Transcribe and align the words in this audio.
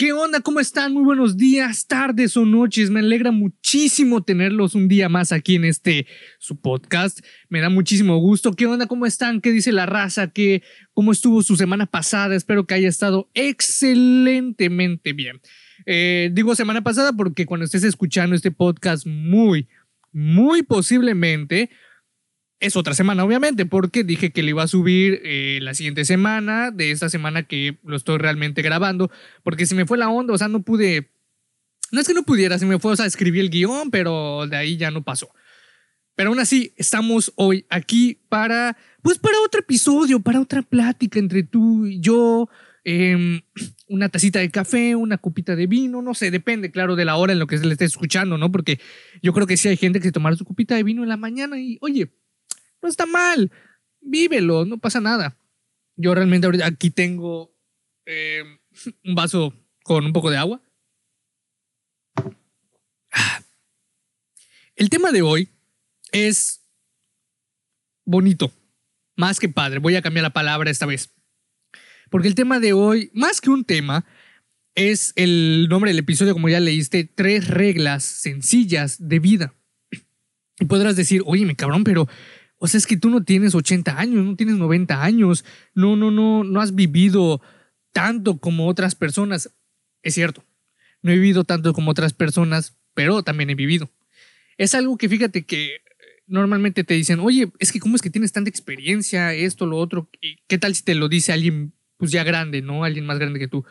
¿Qué 0.00 0.14
onda? 0.14 0.40
¿Cómo 0.40 0.60
están? 0.60 0.94
Muy 0.94 1.02
buenos 1.02 1.36
días, 1.36 1.86
tardes 1.86 2.34
o 2.38 2.46
noches. 2.46 2.88
Me 2.88 3.00
alegra 3.00 3.32
muchísimo 3.32 4.22
tenerlos 4.22 4.74
un 4.74 4.88
día 4.88 5.10
más 5.10 5.30
aquí 5.30 5.56
en 5.56 5.66
este 5.66 6.06
su 6.38 6.58
podcast. 6.58 7.20
Me 7.50 7.60
da 7.60 7.68
muchísimo 7.68 8.16
gusto. 8.16 8.54
¿Qué 8.54 8.64
onda? 8.64 8.86
¿Cómo 8.86 9.04
están? 9.04 9.42
¿Qué 9.42 9.50
dice 9.50 9.72
la 9.72 9.84
raza? 9.84 10.28
¿Qué, 10.28 10.62
¿Cómo 10.94 11.12
estuvo 11.12 11.42
su 11.42 11.54
semana 11.54 11.84
pasada? 11.84 12.34
Espero 12.34 12.66
que 12.66 12.72
haya 12.72 12.88
estado 12.88 13.28
excelentemente 13.34 15.12
bien. 15.12 15.42
Eh, 15.84 16.30
digo 16.32 16.54
semana 16.54 16.82
pasada 16.82 17.12
porque 17.12 17.44
cuando 17.44 17.66
estés 17.66 17.84
escuchando 17.84 18.34
este 18.34 18.50
podcast, 18.50 19.06
muy, 19.06 19.68
muy 20.12 20.62
posiblemente 20.62 21.68
es 22.60 22.76
otra 22.76 22.94
semana, 22.94 23.24
obviamente, 23.24 23.64
porque 23.64 24.04
dije 24.04 24.32
que 24.32 24.42
le 24.42 24.50
iba 24.50 24.62
a 24.62 24.68
subir 24.68 25.20
eh, 25.24 25.58
la 25.62 25.72
siguiente 25.72 26.04
semana, 26.04 26.70
de 26.70 26.90
esta 26.90 27.08
semana 27.08 27.42
que 27.42 27.78
lo 27.84 27.96
estoy 27.96 28.18
realmente 28.18 28.60
grabando, 28.60 29.10
porque 29.42 29.64
se 29.64 29.74
me 29.74 29.86
fue 29.86 29.96
la 29.96 30.10
onda, 30.10 30.34
o 30.34 30.38
sea, 30.38 30.48
no 30.48 30.62
pude, 30.62 31.10
no 31.90 32.00
es 32.00 32.06
que 32.06 32.14
no 32.14 32.22
pudiera, 32.22 32.58
se 32.58 32.66
me 32.66 32.78
fue, 32.78 32.92
o 32.92 32.96
sea, 32.96 33.06
escribí 33.06 33.40
el 33.40 33.48
guion, 33.48 33.90
pero 33.90 34.46
de 34.46 34.56
ahí 34.56 34.76
ya 34.76 34.90
no 34.90 35.02
pasó. 35.02 35.30
Pero 36.14 36.30
aún 36.30 36.38
así, 36.38 36.74
estamos 36.76 37.32
hoy 37.36 37.64
aquí 37.70 38.20
para, 38.28 38.76
pues 39.00 39.18
para 39.18 39.40
otro 39.40 39.60
episodio, 39.60 40.20
para 40.20 40.38
otra 40.38 40.60
plática 40.60 41.18
entre 41.18 41.42
tú 41.44 41.86
y 41.86 41.98
yo, 41.98 42.50
em, 42.84 43.40
una 43.88 44.10
tacita 44.10 44.40
de 44.40 44.50
café, 44.50 44.94
una 44.96 45.16
copita 45.16 45.56
de 45.56 45.66
vino, 45.66 46.02
no 46.02 46.12
sé, 46.12 46.30
depende, 46.30 46.70
claro, 46.70 46.94
de 46.94 47.06
la 47.06 47.16
hora 47.16 47.32
en 47.32 47.38
lo 47.38 47.46
que 47.46 47.56
se 47.56 47.64
le 47.64 47.72
esté 47.72 47.86
escuchando, 47.86 48.36
¿no? 48.36 48.52
Porque 48.52 48.80
yo 49.22 49.32
creo 49.32 49.46
que 49.46 49.56
sí 49.56 49.68
hay 49.68 49.78
gente 49.78 49.98
que 49.98 50.08
se 50.08 50.12
tomara 50.12 50.36
su 50.36 50.44
copita 50.44 50.74
de 50.74 50.82
vino 50.82 51.02
en 51.02 51.08
la 51.08 51.16
mañana 51.16 51.58
y, 51.58 51.78
oye, 51.80 52.10
no 52.82 52.88
está 52.88 53.06
mal. 53.06 53.50
Vívelo, 54.00 54.64
no 54.64 54.78
pasa 54.78 55.00
nada. 55.00 55.36
Yo 55.96 56.14
realmente 56.14 56.46
ahorita 56.46 56.66
aquí 56.66 56.90
tengo 56.90 57.54
eh, 58.06 58.42
un 59.04 59.14
vaso 59.14 59.54
con 59.84 60.04
un 60.04 60.12
poco 60.12 60.30
de 60.30 60.38
agua. 60.38 60.62
El 64.76 64.88
tema 64.88 65.12
de 65.12 65.20
hoy 65.20 65.50
es 66.10 66.62
bonito, 68.06 68.50
más 69.16 69.38
que 69.38 69.48
padre. 69.48 69.78
Voy 69.78 69.94
a 69.96 70.02
cambiar 70.02 70.22
la 70.22 70.32
palabra 70.32 70.70
esta 70.70 70.86
vez. 70.86 71.10
Porque 72.08 72.28
el 72.28 72.34
tema 72.34 72.60
de 72.60 72.72
hoy, 72.72 73.10
más 73.12 73.40
que 73.40 73.50
un 73.50 73.64
tema, 73.64 74.06
es 74.74 75.12
el 75.16 75.68
nombre 75.68 75.90
del 75.90 75.98
episodio, 75.98 76.32
como 76.32 76.48
ya 76.48 76.60
leíste, 76.60 77.04
tres 77.04 77.48
reglas 77.48 78.04
sencillas 78.04 79.08
de 79.08 79.18
vida. 79.18 79.54
Y 80.58 80.64
podrás 80.64 80.96
decir, 80.96 81.22
oye, 81.26 81.44
mi 81.44 81.54
cabrón, 81.54 81.84
pero 81.84 82.08
o 82.62 82.68
sea, 82.68 82.76
es 82.76 82.86
que 82.86 82.98
tú 82.98 83.08
no 83.08 83.24
tienes 83.24 83.54
80 83.54 83.98
años, 83.98 84.22
no 84.22 84.36
tienes 84.36 84.56
90 84.56 85.02
años, 85.02 85.46
no, 85.74 85.96
no, 85.96 86.10
no, 86.10 86.44
no 86.44 86.60
has 86.60 86.74
vivido 86.74 87.40
tanto 87.90 88.38
como 88.38 88.68
otras 88.68 88.94
personas. 88.94 89.50
Es 90.02 90.12
cierto, 90.12 90.44
no 91.00 91.10
he 91.10 91.14
vivido 91.14 91.44
tanto 91.44 91.72
como 91.72 91.90
otras 91.90 92.12
personas, 92.12 92.76
pero 92.92 93.22
también 93.22 93.48
he 93.48 93.54
vivido. 93.54 93.90
Es 94.58 94.74
algo 94.74 94.98
que 94.98 95.08
fíjate 95.08 95.46
que 95.46 95.76
eh, 95.76 95.80
normalmente 96.26 96.84
te 96.84 96.92
dicen, 96.92 97.18
oye, 97.20 97.50
es 97.60 97.72
que 97.72 97.80
cómo 97.80 97.96
es 97.96 98.02
que 98.02 98.10
tienes 98.10 98.32
tanta 98.32 98.50
experiencia, 98.50 99.32
esto, 99.32 99.64
lo 99.64 99.78
otro, 99.78 100.10
¿qué 100.46 100.58
tal 100.58 100.74
si 100.74 100.84
te 100.84 100.94
lo 100.94 101.08
dice 101.08 101.32
alguien 101.32 101.72
pues 101.96 102.10
ya 102.10 102.24
grande, 102.24 102.60
¿no? 102.60 102.84
Alguien 102.84 103.06
más 103.06 103.18
grande 103.18 103.38
que 103.38 103.48
tú 103.48 103.64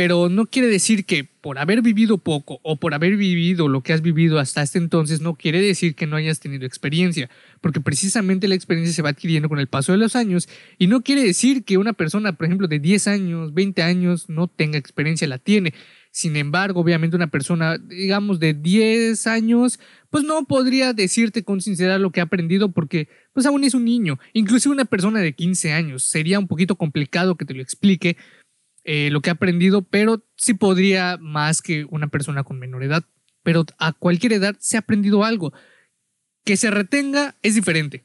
pero 0.00 0.30
no 0.30 0.46
quiere 0.46 0.68
decir 0.68 1.04
que 1.04 1.24
por 1.24 1.58
haber 1.58 1.82
vivido 1.82 2.16
poco 2.16 2.58
o 2.62 2.76
por 2.76 2.94
haber 2.94 3.18
vivido 3.18 3.68
lo 3.68 3.82
que 3.82 3.92
has 3.92 4.00
vivido 4.00 4.38
hasta 4.38 4.62
este 4.62 4.78
entonces, 4.78 5.20
no 5.20 5.34
quiere 5.34 5.60
decir 5.60 5.94
que 5.94 6.06
no 6.06 6.16
hayas 6.16 6.40
tenido 6.40 6.64
experiencia, 6.64 7.28
porque 7.60 7.82
precisamente 7.82 8.48
la 8.48 8.54
experiencia 8.54 8.94
se 8.94 9.02
va 9.02 9.10
adquiriendo 9.10 9.50
con 9.50 9.58
el 9.58 9.66
paso 9.66 9.92
de 9.92 9.98
los 9.98 10.16
años 10.16 10.48
y 10.78 10.86
no 10.86 11.02
quiere 11.02 11.22
decir 11.22 11.64
que 11.64 11.76
una 11.76 11.92
persona, 11.92 12.32
por 12.32 12.46
ejemplo, 12.46 12.66
de 12.66 12.78
10 12.78 13.08
años, 13.08 13.52
20 13.52 13.82
años, 13.82 14.30
no 14.30 14.48
tenga 14.48 14.78
experiencia, 14.78 15.28
la 15.28 15.36
tiene. 15.36 15.74
Sin 16.12 16.34
embargo, 16.36 16.80
obviamente 16.80 17.14
una 17.14 17.30
persona, 17.30 17.78
digamos, 17.78 18.40
de 18.40 18.54
10 18.54 19.26
años, 19.26 19.78
pues 20.08 20.24
no 20.24 20.44
podría 20.44 20.92
decirte 20.92 21.44
con 21.44 21.60
sinceridad 21.60 22.00
lo 22.00 22.10
que 22.10 22.20
ha 22.20 22.24
aprendido 22.24 22.72
porque 22.72 23.08
pues 23.32 23.46
aún 23.46 23.62
es 23.62 23.74
un 23.74 23.84
niño. 23.84 24.18
Inclusive 24.32 24.74
una 24.74 24.86
persona 24.86 25.20
de 25.20 25.34
15 25.34 25.72
años 25.72 26.02
sería 26.02 26.40
un 26.40 26.48
poquito 26.48 26.74
complicado 26.74 27.36
que 27.36 27.44
te 27.44 27.54
lo 27.54 27.62
explique 27.62 28.16
eh, 28.92 29.08
lo 29.12 29.20
que 29.20 29.30
ha 29.30 29.34
aprendido, 29.34 29.82
pero 29.82 30.26
sí 30.36 30.52
podría 30.52 31.16
más 31.20 31.62
que 31.62 31.86
una 31.90 32.08
persona 32.08 32.42
con 32.42 32.58
menor 32.58 32.82
edad. 32.82 33.04
Pero 33.44 33.64
a 33.78 33.92
cualquier 33.92 34.32
edad 34.32 34.56
se 34.58 34.76
ha 34.76 34.80
aprendido 34.80 35.22
algo. 35.22 35.52
Que 36.44 36.56
se 36.56 36.72
retenga 36.72 37.36
es 37.42 37.54
diferente. 37.54 38.04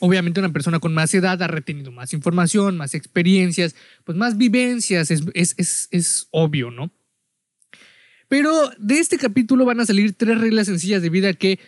Obviamente 0.00 0.40
una 0.40 0.52
persona 0.52 0.80
con 0.80 0.94
más 0.94 1.14
edad 1.14 1.40
ha 1.40 1.46
retenido 1.46 1.92
más 1.92 2.12
información, 2.12 2.76
más 2.76 2.96
experiencias, 2.96 3.76
pues 4.02 4.18
más 4.18 4.36
vivencias, 4.36 5.12
es, 5.12 5.22
es, 5.32 5.86
es 5.92 6.26
obvio, 6.32 6.72
¿no? 6.72 6.90
Pero 8.26 8.72
de 8.78 8.98
este 8.98 9.16
capítulo 9.16 9.64
van 9.64 9.78
a 9.78 9.86
salir 9.86 10.12
tres 10.14 10.40
reglas 10.40 10.66
sencillas 10.66 11.02
de 11.02 11.10
vida 11.10 11.34
que 11.34 11.60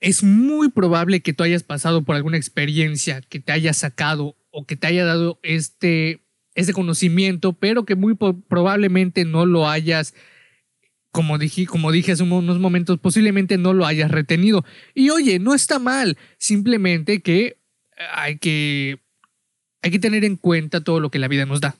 es 0.00 0.22
muy 0.22 0.68
probable 0.68 1.22
que 1.22 1.32
tú 1.32 1.42
hayas 1.42 1.62
pasado 1.62 2.04
por 2.04 2.16
alguna 2.16 2.36
experiencia 2.36 3.22
que 3.22 3.40
te 3.40 3.52
haya 3.52 3.72
sacado 3.72 4.36
o 4.50 4.66
que 4.66 4.76
te 4.76 4.88
haya 4.88 5.06
dado 5.06 5.40
este 5.42 6.25
ese 6.56 6.72
conocimiento, 6.72 7.52
pero 7.52 7.84
que 7.84 7.94
muy 7.94 8.14
probablemente 8.14 9.24
no 9.24 9.44
lo 9.46 9.68
hayas, 9.68 10.14
como 11.12 11.38
dije, 11.38 11.66
como 11.66 11.92
dije 11.92 12.12
hace 12.12 12.22
unos 12.22 12.58
momentos, 12.58 12.98
posiblemente 12.98 13.58
no 13.58 13.74
lo 13.74 13.86
hayas 13.86 14.10
retenido. 14.10 14.64
Y 14.94 15.10
oye, 15.10 15.38
no 15.38 15.54
está 15.54 15.78
mal, 15.78 16.18
simplemente 16.38 17.20
que 17.20 17.58
hay 18.12 18.38
que, 18.38 18.98
hay 19.82 19.90
que 19.90 19.98
tener 19.98 20.24
en 20.24 20.36
cuenta 20.36 20.82
todo 20.82 20.98
lo 20.98 21.10
que 21.10 21.18
la 21.18 21.28
vida 21.28 21.44
nos 21.44 21.60
da. 21.60 21.76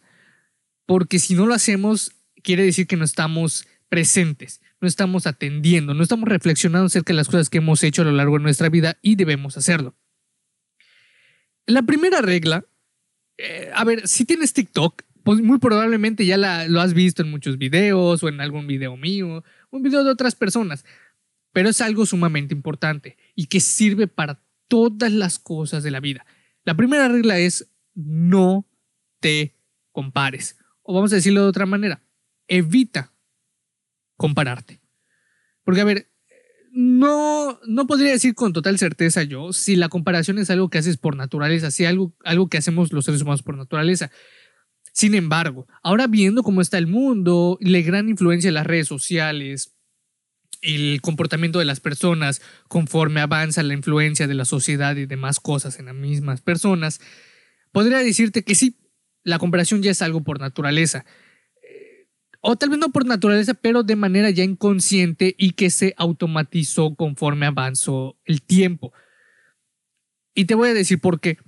Porque 0.85 1.19
si 1.19 1.35
no 1.35 1.47
lo 1.47 1.55
hacemos, 1.55 2.13
quiere 2.43 2.63
decir 2.63 2.87
que 2.87 2.97
no 2.97 3.05
estamos 3.05 3.67
presentes, 3.89 4.61
no 4.83 4.87
estamos 4.87 5.27
atendiendo, 5.27 5.95
no 5.95 6.03
estamos 6.03 6.29
reflexionando 6.29 6.87
acerca 6.87 7.15
de 7.15 7.17
las 7.17 7.29
cosas 7.29 7.49
que 7.49 7.59
hemos 7.59 7.83
hecho 7.83 8.03
a 8.03 8.05
lo 8.05 8.13
largo 8.13 8.37
de 8.37 8.43
nuestra 8.43 8.69
vida 8.69 8.99
y 9.01 9.17
debemos 9.17 9.57
hacerlo. 9.57 9.95
La 11.65 11.83
primera 11.83 12.21
regla 12.21 12.67
eh, 13.39 13.71
a 13.75 13.85
ver, 13.85 14.09
si 14.09 14.25
tienes 14.25 14.53
TikTok, 14.53 15.03
pues 15.23 15.41
muy 15.41 15.59
probablemente 15.59 16.25
ya 16.25 16.37
lo 16.69 16.81
has 16.81 16.95
visto 16.95 17.23
en 17.23 17.31
muchos 17.31 17.59
videos 17.59 18.23
o 18.23 18.29
en 18.29 18.41
algún 18.41 18.67
video 18.67 18.97
mío, 18.97 19.43
un 19.71 19.83
video 19.83 20.05
de 20.05 20.11
otras 20.11 20.35
personas, 20.35 20.85
pero 21.53 21.69
es 21.69 21.81
algo 21.81 22.07
sumamente 22.07 22.55
importante 22.55 23.17
y 23.35 23.47
que 23.47 23.61
sirve 23.61 24.07
para 24.07 24.41
todas 24.69 25.13
las 25.13 25.39
cosas 25.39 25.83
de 25.83 25.91
la 25.91 26.01
vida. 26.01 26.25
La 26.65 26.75
primera 26.75 27.09
regla 27.09 27.39
es 27.39 27.69
no 27.95 28.67
te 29.21 29.57
compares. 29.91 30.59
O 30.83 30.95
vamos 30.95 31.13
a 31.13 31.17
decirlo 31.17 31.43
de 31.43 31.49
otra 31.49 31.67
manera, 31.67 32.03
evita 32.47 33.13
compararte. 34.17 34.81
Porque, 35.65 35.81
a 35.81 35.85
ver, 35.85 36.09
no, 36.77 37.59
no 37.67 37.87
podría 37.87 38.11
decir 38.11 38.35
con 38.35 38.53
total 38.53 38.79
certeza 38.79 39.23
yo 39.23 39.55
si 39.55 39.77
la 39.77 39.89
comparación 39.89 40.39
es 40.39 40.51
algo 40.51 40.69
que 40.69 40.77
haces 40.77 40.99
por 40.99 41.17
naturaleza, 41.17 41.71
si 41.71 41.87
algo, 41.87 42.15
algo 42.23 42.51
que 42.51 42.59
hacemos 42.59 42.93
los 42.93 43.07
seres 43.07 43.23
humanos 43.23 43.43
por 43.43 43.57
naturaleza. 43.57 44.11
Sin 44.93 45.15
embargo, 45.15 45.67
ahora 45.83 46.07
viendo 46.07 46.43
cómo 46.43 46.61
está 46.61 46.77
el 46.77 46.87
mundo, 46.87 47.57
la 47.63 47.81
gran 47.81 48.11
influencia 48.11 48.49
de 48.49 48.53
las 48.53 48.67
redes 48.67 48.89
sociales, 48.89 49.75
el 50.61 51.01
comportamiento 51.01 51.61
de 51.61 51.65
las 51.65 51.81
personas 51.81 52.43
conforme 52.69 53.23
avanza 53.23 53.63
la 53.63 53.73
influencia 53.73 54.27
de 54.27 54.35
la 54.35 54.45
sociedad 54.45 54.97
y 54.97 55.07
demás 55.07 55.41
cosas 55.41 55.79
en 55.79 55.87
las 55.87 55.95
mismas 55.95 56.43
personas, 56.43 57.01
podría 57.73 57.99
decirte 58.01 58.45
que 58.45 58.55
sí, 58.55 58.77
la 59.25 59.39
comparación 59.39 59.83
ya 59.83 59.93
es 59.93 60.03
algo 60.03 60.23
por 60.23 60.41
naturaleza 60.41 61.07
o 62.49 62.55
tal 62.55 62.71
vez 62.71 62.79
no 62.79 62.93
por 62.93 63.05
naturaleza, 63.05 63.55
pero 63.55 63.83
de 63.83 63.97
manera 63.97 64.31
ya 64.31 64.45
inconsciente 64.45 65.35
y 65.37 65.55
que 65.55 65.69
se 65.69 65.95
automatizó 65.97 66.95
conforme 66.95 67.45
avanzó 67.45 68.17
el 68.25 68.41
tiempo. 68.41 68.93
Y 70.33 70.45
te 70.45 70.55
voy 70.55 70.69
a 70.69 70.75
decir 70.75 71.01
por 71.01 71.19
qué. 71.19 71.39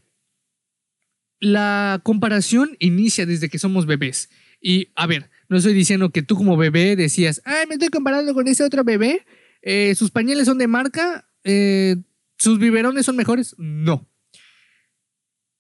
La 1.38 2.00
comparación 2.02 2.76
inicia 2.80 3.26
desde 3.26 3.48
que 3.48 3.60
somos 3.60 3.86
bebés. 3.86 4.28
Y 4.60 4.88
a 4.96 5.06
ver, 5.06 5.30
no 5.48 5.58
estoy 5.58 5.72
diciendo 5.72 6.10
que 6.10 6.22
tú 6.22 6.34
como 6.34 6.56
bebé 6.56 6.96
decías, 6.96 7.42
ay, 7.44 7.68
me 7.68 7.74
estoy 7.74 7.90
comparando 7.90 8.34
con 8.34 8.48
ese 8.48 8.64
otro 8.64 8.82
bebé, 8.82 9.24
eh, 9.62 9.94
sus 9.94 10.10
pañales 10.10 10.46
son 10.46 10.58
de 10.58 10.66
marca, 10.66 11.28
eh, 11.44 11.94
sus 12.38 12.58
biberones 12.58 13.06
son 13.06 13.14
mejores. 13.14 13.54
No. 13.56 14.10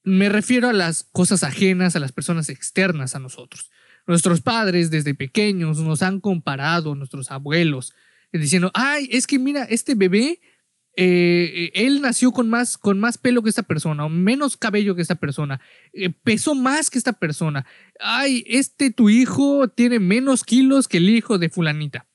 Me 0.02 0.28
refiero 0.30 0.68
a 0.68 0.72
las 0.72 1.04
cosas 1.04 1.44
ajenas, 1.44 1.94
a 1.94 2.00
las 2.00 2.10
personas 2.10 2.48
externas 2.48 3.14
a 3.14 3.20
nosotros. 3.20 3.70
Nuestros 4.08 4.40
padres 4.40 4.90
desde 4.90 5.14
pequeños 5.14 5.78
nos 5.80 6.02
han 6.02 6.18
comparado, 6.18 6.94
nuestros 6.94 7.30
abuelos, 7.30 7.92
diciendo, 8.32 8.70
ay, 8.72 9.06
es 9.12 9.26
que 9.26 9.38
mira, 9.38 9.64
este 9.64 9.94
bebé, 9.94 10.40
eh, 10.96 11.70
él 11.74 12.00
nació 12.00 12.32
con 12.32 12.48
más, 12.48 12.78
con 12.78 12.98
más 12.98 13.18
pelo 13.18 13.42
que 13.42 13.50
esta 13.50 13.62
persona, 13.62 14.06
o 14.06 14.08
menos 14.08 14.56
cabello 14.56 14.96
que 14.96 15.02
esta 15.02 15.16
persona, 15.16 15.60
eh, 15.92 16.08
pesó 16.08 16.54
más 16.54 16.88
que 16.88 16.96
esta 16.96 17.12
persona, 17.12 17.66
ay, 18.00 18.44
este 18.48 18.90
tu 18.90 19.10
hijo 19.10 19.68
tiene 19.68 19.98
menos 19.98 20.42
kilos 20.42 20.88
que 20.88 20.96
el 20.96 21.10
hijo 21.10 21.36
de 21.36 21.50
fulanita. 21.50 22.06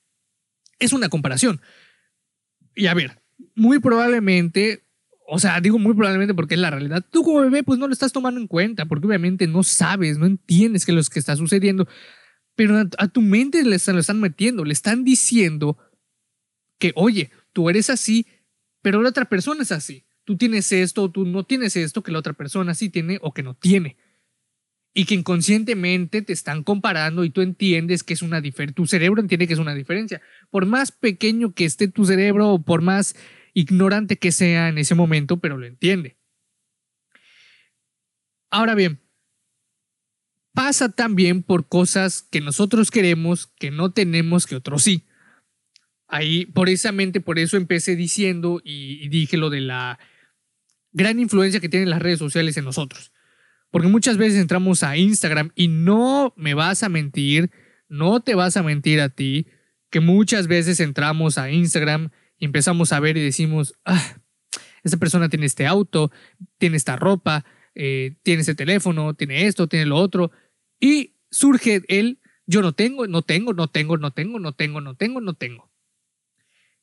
Es 0.80 0.92
una 0.92 1.08
comparación. 1.08 1.60
Y 2.74 2.86
a 2.86 2.94
ver, 2.94 3.22
muy 3.54 3.78
probablemente 3.78 4.83
o 5.26 5.38
sea, 5.38 5.60
digo 5.60 5.78
muy 5.78 5.94
probablemente 5.94 6.34
porque 6.34 6.54
es 6.54 6.60
la 6.60 6.70
realidad. 6.70 7.04
Tú 7.10 7.22
como 7.22 7.40
bebé 7.40 7.62
pues 7.62 7.78
no 7.78 7.86
lo 7.86 7.92
estás 7.92 8.12
tomando 8.12 8.40
en 8.40 8.46
cuenta 8.46 8.86
porque 8.86 9.06
obviamente 9.06 9.46
no 9.46 9.62
sabes, 9.62 10.18
no 10.18 10.26
entiendes 10.26 10.84
qué 10.84 10.92
es 10.92 10.96
lo 10.96 11.02
que 11.12 11.18
está 11.18 11.36
sucediendo. 11.36 11.88
pero 12.54 12.78
a, 12.98 13.08
tu 13.08 13.20
mente 13.20 13.62
le 13.62 13.76
están, 13.76 13.94
lo 13.94 14.00
están 14.00 14.20
metiendo, 14.20 14.64
le 14.64 14.72
están 14.72 15.04
diciendo 15.04 15.78
que, 16.78 16.92
oye, 16.94 17.30
tú 17.52 17.70
eres 17.70 17.90
así, 17.90 18.26
pero 18.82 19.02
la 19.02 19.08
otra 19.08 19.24
persona 19.24 19.62
es 19.62 19.72
así. 19.72 20.04
Tú 20.24 20.36
tienes 20.36 20.70
esto, 20.72 21.10
tú 21.10 21.24
no 21.24 21.44
tienes 21.44 21.76
esto 21.76 22.02
que 22.02 22.12
la 22.12 22.18
otra 22.18 22.32
persona 22.32 22.74
sí 22.74 22.88
tiene 22.88 23.18
o 23.22 23.32
que 23.32 23.42
no 23.42 23.54
tiene. 23.54 23.96
Y 24.94 25.06
que 25.06 25.14
inconscientemente 25.14 26.22
te 26.22 26.32
están 26.32 26.62
comparando 26.62 27.24
y 27.24 27.30
tú 27.30 27.40
entiendes 27.40 28.04
que 28.04 28.14
es 28.14 28.22
una 28.22 28.40
diferencia. 28.40 28.74
Tu 28.74 28.86
cerebro 28.86 29.20
entiende 29.20 29.46
que 29.46 29.54
es 29.54 29.58
una 29.58 29.74
diferencia. 29.74 30.22
Por 30.50 30.66
más 30.66 30.92
pequeño 30.92 31.52
que 31.52 31.64
esté 31.64 31.88
tu 31.88 32.04
cerebro 32.04 32.62
por 32.64 32.80
más 32.80 33.16
ignorante 33.54 34.18
que 34.18 34.32
sea 34.32 34.68
en 34.68 34.78
ese 34.78 34.94
momento, 34.94 35.38
pero 35.38 35.56
lo 35.56 35.66
entiende. 35.66 36.18
Ahora 38.50 38.74
bien, 38.74 39.00
pasa 40.52 40.88
también 40.88 41.42
por 41.42 41.68
cosas 41.68 42.22
que 42.22 42.40
nosotros 42.40 42.90
queremos, 42.90 43.46
que 43.46 43.70
no 43.70 43.92
tenemos, 43.92 44.46
que 44.46 44.56
otros 44.56 44.82
sí. 44.82 45.04
Ahí, 46.06 46.46
precisamente 46.46 47.20
por 47.20 47.38
eso 47.38 47.56
empecé 47.56 47.96
diciendo 47.96 48.60
y, 48.62 49.08
dije 49.08 49.36
lo 49.36 49.50
de 49.50 49.60
la 49.60 49.98
gran 50.92 51.18
influencia 51.18 51.60
que 51.60 51.68
tienen 51.68 51.90
las 51.90 52.02
redes 52.02 52.18
sociales 52.18 52.56
en 52.56 52.64
nosotros. 52.64 53.12
Porque 53.70 53.88
muchas 53.88 54.16
veces 54.16 54.40
entramos 54.40 54.84
a 54.84 54.96
Instagram 54.96 55.50
y 55.56 55.66
no 55.66 56.32
me 56.36 56.54
vas 56.54 56.84
a 56.84 56.88
mentir, 56.88 57.50
no 57.88 58.20
te 58.20 58.36
vas 58.36 58.56
a 58.56 58.62
mentir 58.62 59.00
a 59.00 59.08
ti, 59.08 59.48
que 59.90 59.98
muchas 59.98 60.46
veces 60.46 60.78
entramos 60.78 61.38
a 61.38 61.50
Instagram 61.50 62.10
empezamos 62.44 62.92
a 62.92 63.00
ver 63.00 63.16
y 63.16 63.22
decimos, 63.22 63.74
ah, 63.84 64.16
esta 64.82 64.96
persona 64.96 65.28
tiene 65.28 65.46
este 65.46 65.66
auto, 65.66 66.10
tiene 66.58 66.76
esta 66.76 66.96
ropa, 66.96 67.44
eh, 67.74 68.16
tiene 68.22 68.42
ese 68.42 68.54
teléfono, 68.54 69.14
tiene 69.14 69.46
esto, 69.46 69.66
tiene 69.66 69.86
lo 69.86 69.96
otro. 69.96 70.30
Y 70.78 71.14
surge 71.30 71.82
el 71.88 72.18
yo 72.46 72.62
no 72.62 72.72
tengo, 72.72 73.06
no 73.06 73.22
tengo, 73.22 73.52
no 73.52 73.68
tengo, 73.68 73.96
no 73.98 74.10
tengo, 74.10 74.38
no 74.38 74.52
tengo, 74.52 74.80
no 74.80 74.94
tengo, 74.94 75.20
no 75.20 75.34
tengo. 75.34 75.70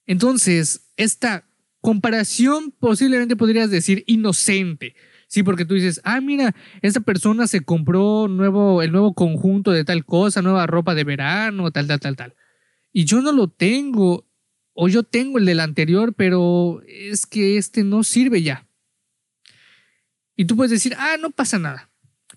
Entonces, 0.06 0.92
esta 0.98 1.48
comparación 1.80 2.72
posiblemente 2.72 3.36
podrías 3.36 3.70
decir 3.70 4.04
inocente. 4.08 4.96
Sí, 5.28 5.44
porque 5.44 5.64
tú 5.64 5.76
dices, 5.76 6.02
ah, 6.04 6.20
mira, 6.20 6.54
esta 6.82 7.00
persona 7.00 7.48
se 7.48 7.62
compró 7.62 8.28
nuevo, 8.28 8.82
el 8.82 8.92
nuevo 8.92 9.14
conjunto 9.14 9.72
de 9.72 9.86
tal 9.86 10.04
cosa, 10.04 10.42
nueva 10.42 10.68
ropa 10.68 10.94
de 10.94 11.06
verano, 11.06 11.72
tal, 11.72 11.88
tal, 11.88 12.00
tal, 12.00 12.16
tal. 12.18 12.36
Y 12.92 13.06
yo 13.06 13.22
no 13.22 13.32
lo 13.32 13.48
tengo, 13.48 14.26
o 14.74 14.88
yo 14.88 15.04
tengo 15.04 15.38
el 15.38 15.46
del 15.46 15.60
anterior, 15.60 16.14
pero 16.14 16.82
es 16.88 17.26
que 17.26 17.58
este 17.58 17.84
no 17.84 18.04
sirve 18.04 18.42
ya. 18.42 18.68
Y 20.36 20.46
tú 20.46 20.56
puedes 20.56 20.72
decir, 20.72 20.96
ah, 20.98 21.18
no 21.20 21.32
pasa 21.32 21.60
nada. 21.60 21.90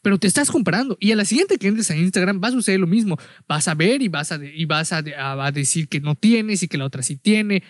Pero 0.03 0.19
te 0.19 0.27
estás 0.27 0.51
comparando. 0.51 0.99
Y 1.01 1.13
a 1.13 1.17
la 1.17 1.25
siguiente 1.25 1.59
que 1.59 1.69
entres 1.69 1.91
a 1.91 1.97
Instagram 1.97 2.41
va 2.43 2.49
a 2.49 2.53
suceder 2.53 2.79
lo 2.81 2.87
mismo. 2.87 3.17
Vas 3.49 3.69
a 3.69 3.75
ver 3.75 4.03
y 4.03 4.09
vas 4.09 4.33
a, 4.33 4.45
y 4.45 4.65
vas 4.67 4.93
a, 4.93 4.99
a 5.17 5.53
decir 5.53 5.89
que 5.89 6.01
no 6.01 6.15
tienes 6.15 6.63
y 6.63 6.69
que 6.69 6.77
la 6.77 6.85
otra 6.85 7.03
sí 7.03 7.17
tiene. 7.17 7.63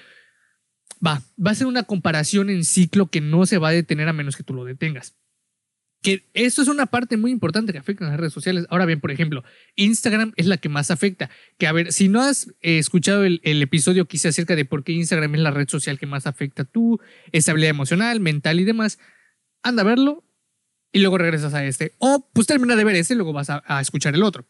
Va, 1.07 1.23
va 1.39 1.51
a 1.53 1.55
ser 1.55 1.67
una 1.67 1.85
comparación 1.85 2.51
en 2.51 2.65
ciclo 2.65 3.07
que 3.09 3.21
no 3.21 3.47
se 3.47 3.59
va 3.59 3.69
a 3.69 3.73
detener 3.73 4.09
a 4.09 4.13
menos 4.13 4.37
que 4.37 4.43
tú 4.43 4.55
lo 4.55 4.65
detengas. 4.65 5.15
Que 6.05 6.23
esto 6.35 6.61
es 6.61 6.69
una 6.69 6.85
parte 6.85 7.17
muy 7.17 7.31
importante 7.31 7.73
que 7.73 7.79
afecta 7.79 8.05
a 8.05 8.11
las 8.11 8.21
redes 8.21 8.35
sociales. 8.35 8.67
Ahora 8.69 8.85
bien, 8.85 9.01
por 9.01 9.11
ejemplo, 9.11 9.43
Instagram 9.75 10.35
es 10.37 10.45
la 10.45 10.59
que 10.59 10.69
más 10.69 10.91
afecta. 10.91 11.31
Que 11.57 11.67
a 11.67 11.73
ver, 11.73 11.95
si 11.95 12.09
no 12.09 12.21
has 12.21 12.49
eh, 12.61 12.77
escuchado 12.77 13.25
el, 13.25 13.41
episodio 13.43 14.07
que 14.07 14.19
acerca 14.19 14.55
de 14.55 14.67
por 14.67 14.85
qué 14.85 14.93
Instagram 14.93 15.35
es 15.35 15.41
la 15.41 15.51
red 15.51 15.67
social 15.67 15.99
que 15.99 16.05
más 16.05 16.27
afecta 16.27 16.65
a 16.65 16.67
tu 16.67 17.01
estabilidad 17.33 17.71
emocional, 17.71 18.21
mental 18.21 18.61
y 18.61 18.65
demás, 18.65 18.99
anda 19.63 19.81
a 19.81 19.87
verlo 19.87 20.23
y 20.93 21.01
luego 21.01 21.17
regresas 21.17 21.55
a 21.55 21.65
este. 21.65 21.95
O 21.97 22.29
pues 22.35 22.47
termina 22.47 22.77
de 22.77 22.85
ver 22.85 22.97
este 22.97 23.15
y 23.15 23.17
luego 23.17 23.33
vas 23.33 23.49
a, 23.49 23.81
escuchar 23.81 24.15
el 24.15 24.25
otro. 24.25 24.45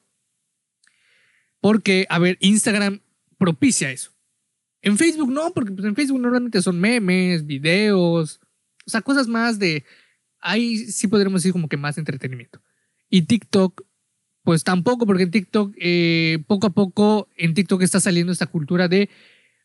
Porque, 1.61 2.05
a 2.11 2.19
ver, 2.19 2.37
Instagram 2.41 3.01
propicia 3.39 3.93
eso. 3.93 4.11
En 4.83 4.99
Facebook 4.99 5.31
no, 5.31 5.53
porque 5.53 5.71
pues, 5.71 5.87
en 5.87 5.95
Facebook 5.95 6.21
normalmente 6.21 6.61
son 6.62 6.81
memes, 6.81 7.47
videos, 7.47 8.41
o 8.85 8.91
sea, 8.91 9.03
cosas 9.03 9.29
más 9.29 9.61
de... 9.61 9.85
Ahí 10.44 10.76
sí 10.76 11.08
podríamos 11.08 11.43
decir 11.43 11.52
como 11.52 11.69
que 11.69 11.76
más 11.76 11.99
entretenimiento. 11.99 12.61
Y 13.11 13.23
TikTok, 13.23 13.82
pues 14.43 14.62
tampoco, 14.62 15.06
porque 15.06 15.25
en 15.25 15.31
TikTok, 15.31 15.75
eh, 15.81 16.38
poco 16.46 16.69
a 16.69 16.70
poco, 16.70 17.29
en 17.37 17.55
TikTok 17.55 17.82
está 17.82 17.99
saliendo 17.99 18.32
esta 18.32 18.46
cultura 18.46 18.87
de 18.87 19.08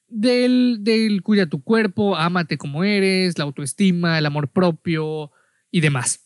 del, 0.07 0.79
del 0.81 1.21
cuida 1.21 1.45
tu 1.45 1.63
cuerpo, 1.63 2.17
ámate 2.17 2.57
como 2.57 2.83
eres, 2.83 3.37
la 3.37 3.43
autoestima, 3.43 4.17
el 4.17 4.25
amor 4.25 4.47
propio, 4.47 5.31
y 5.71 5.81
demás. 5.81 6.25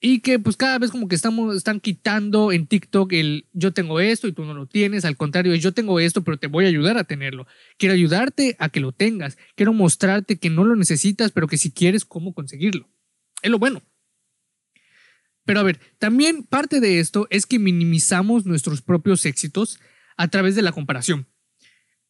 Y 0.00 0.20
que 0.20 0.38
pues 0.38 0.56
cada 0.56 0.78
vez 0.78 0.92
como 0.92 1.08
que 1.08 1.16
estamos, 1.16 1.56
están 1.56 1.80
quitando 1.80 2.52
en 2.52 2.68
TikTok 2.68 3.12
el 3.14 3.46
yo 3.52 3.72
tengo 3.72 3.98
esto 3.98 4.28
y 4.28 4.32
tú 4.32 4.44
no 4.44 4.54
lo 4.54 4.66
tienes, 4.66 5.04
al 5.04 5.16
contrario, 5.16 5.54
yo 5.56 5.72
tengo 5.72 5.98
esto, 5.98 6.22
pero 6.22 6.36
te 6.36 6.46
voy 6.46 6.66
a 6.66 6.68
ayudar 6.68 6.98
a 6.98 7.04
tenerlo. 7.04 7.46
Quiero 7.78 7.94
ayudarte 7.94 8.54
a 8.60 8.68
que 8.68 8.78
lo 8.78 8.92
tengas. 8.92 9.38
Quiero 9.56 9.72
mostrarte 9.72 10.38
que 10.38 10.50
no 10.50 10.64
lo 10.64 10.76
necesitas, 10.76 11.32
pero 11.32 11.48
que 11.48 11.58
si 11.58 11.72
quieres, 11.72 12.04
cómo 12.04 12.32
conseguirlo. 12.32 12.88
Es 13.42 13.50
lo 13.50 13.58
bueno. 13.58 13.82
Pero 15.44 15.60
a 15.60 15.62
ver, 15.62 15.80
también 15.98 16.44
parte 16.44 16.80
de 16.80 17.00
esto 17.00 17.26
es 17.30 17.46
que 17.46 17.58
minimizamos 17.58 18.44
nuestros 18.44 18.82
propios 18.82 19.24
éxitos 19.24 19.80
a 20.16 20.28
través 20.28 20.54
de 20.54 20.62
la 20.62 20.72
comparación. 20.72 21.26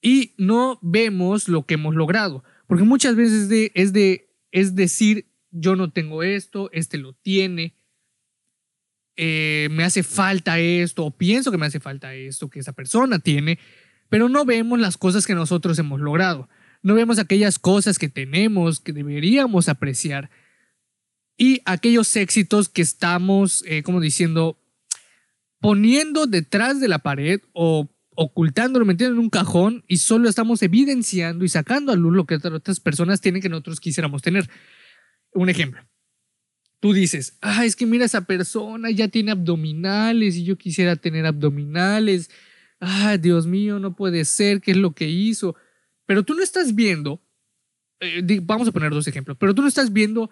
Y 0.01 0.35
no 0.39 0.79
vemos 0.83 1.49
lo 1.49 1.67
que 1.67 1.75
hemos 1.75 1.95
logrado. 1.95 2.43
Porque 2.67 2.85
muchas 2.85 3.15
veces 3.17 3.49
de, 3.49 3.71
es, 3.75 3.93
de, 3.93 4.35
es 4.51 4.75
decir, 4.75 5.31
yo 5.51 5.77
no 5.77 5.93
tengo 5.93 6.23
esto, 6.23 6.71
este 6.73 6.99
lo 6.99 7.15
tiene, 7.15 7.75
eh, 9.17 9.69
me 9.73 9.83
hace 9.83 10.03
falta 10.03 10.61
esto, 10.61 11.05
o 11.05 11.17
pienso 11.17 11.51
que 11.51 11.59
me 11.59 11.67
hace 11.67 11.81
falta 11.81 12.15
esto 12.15 12.49
que 12.49 12.61
esa 12.61 12.73
persona 12.73 13.19
tiene, 13.19 13.59
pero 14.09 14.29
no 14.29 14.45
vemos 14.45 14.79
las 14.79 14.97
cosas 14.97 15.27
que 15.27 15.35
nosotros 15.35 15.79
hemos 15.79 16.01
logrado, 16.01 16.49
no 16.83 16.95
vemos 16.95 17.19
aquellas 17.19 17.59
cosas 17.59 17.99
que 17.99 18.09
tenemos, 18.09 18.79
que 18.81 18.93
deberíamos 18.93 19.69
apreciar, 19.69 20.31
y 21.38 21.62
aquellos 21.64 22.14
éxitos 22.17 22.69
que 22.69 22.82
estamos, 22.82 23.64
eh, 23.67 23.85
como 23.85 24.00
diciendo, 24.00 24.58
poniendo 25.61 26.26
detrás 26.26 26.81
de 26.81 26.88
la 26.88 26.99
pared 26.99 27.40
o 27.52 27.88
ocultándolo, 28.17 28.85
metiendo 28.85 29.14
en 29.14 29.20
un 29.20 29.31
cajón 29.31 29.85
y 29.87 29.99
solo 29.99 30.29
estamos 30.29 30.61
evidenciando 30.64 31.44
y 31.44 31.49
sacando 31.49 31.93
a 31.93 31.96
luz 31.96 32.14
lo 32.14 32.26
que 32.26 32.35
otras 32.35 32.81
personas 32.81 33.20
tienen 33.20 33.40
que 33.40 33.49
nosotros 33.49 33.79
quisiéramos 33.79 34.20
tener. 34.20 34.50
Un 35.32 35.49
ejemplo. 35.49 35.81
Tú 36.81 36.93
dices, 36.93 37.38
ah, 37.41 37.64
es 37.64 37.76
que 37.76 37.87
mira, 37.87 38.05
esa 38.05 38.23
persona 38.23 38.91
ya 38.91 39.06
tiene 39.06 39.31
abdominales 39.31 40.34
y 40.34 40.44
yo 40.44 40.58
quisiera 40.58 40.96
tener 40.96 41.27
abdominales. 41.27 42.31
Ah, 42.81 43.17
Dios 43.17 43.46
mío, 43.46 43.79
no 43.79 43.94
puede 43.94 44.24
ser, 44.24 44.60
¿qué 44.60 44.72
es 44.72 44.77
lo 44.77 44.93
que 44.93 45.08
hizo? 45.08 45.55
Pero 46.06 46.24
tú 46.24 46.34
no 46.34 46.43
estás 46.43 46.74
viendo, 46.74 47.22
eh, 48.01 48.41
vamos 48.43 48.67
a 48.67 48.72
poner 48.72 48.91
dos 48.91 49.06
ejemplos, 49.06 49.36
pero 49.39 49.55
tú 49.55 49.63
no 49.63 49.69
estás 49.69 49.93
viendo 49.93 50.31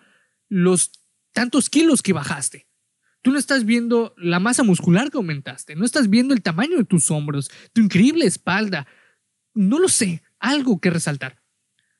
los 0.49 0.93
tantos 1.33 1.71
kilos 1.71 2.03
que 2.03 2.13
bajaste. 2.13 2.67
Tú 3.23 3.33
no 3.33 3.39
estás 3.39 3.65
viendo 3.65 4.15
la 4.17 4.39
masa 4.39 4.63
muscular 4.63 5.11
que 5.11 5.17
aumentaste, 5.17 5.75
no 5.75 5.85
estás 5.85 6.09
viendo 6.09 6.33
el 6.33 6.43
tamaño 6.43 6.77
de 6.77 6.85
tus 6.85 7.11
hombros, 7.11 7.51
tu 7.73 7.81
increíble 7.81 8.25
espalda. 8.25 8.87
No 9.53 9.79
lo 9.79 9.89
sé, 9.89 10.23
algo 10.39 10.81
que 10.81 10.91
resaltar 10.91 11.43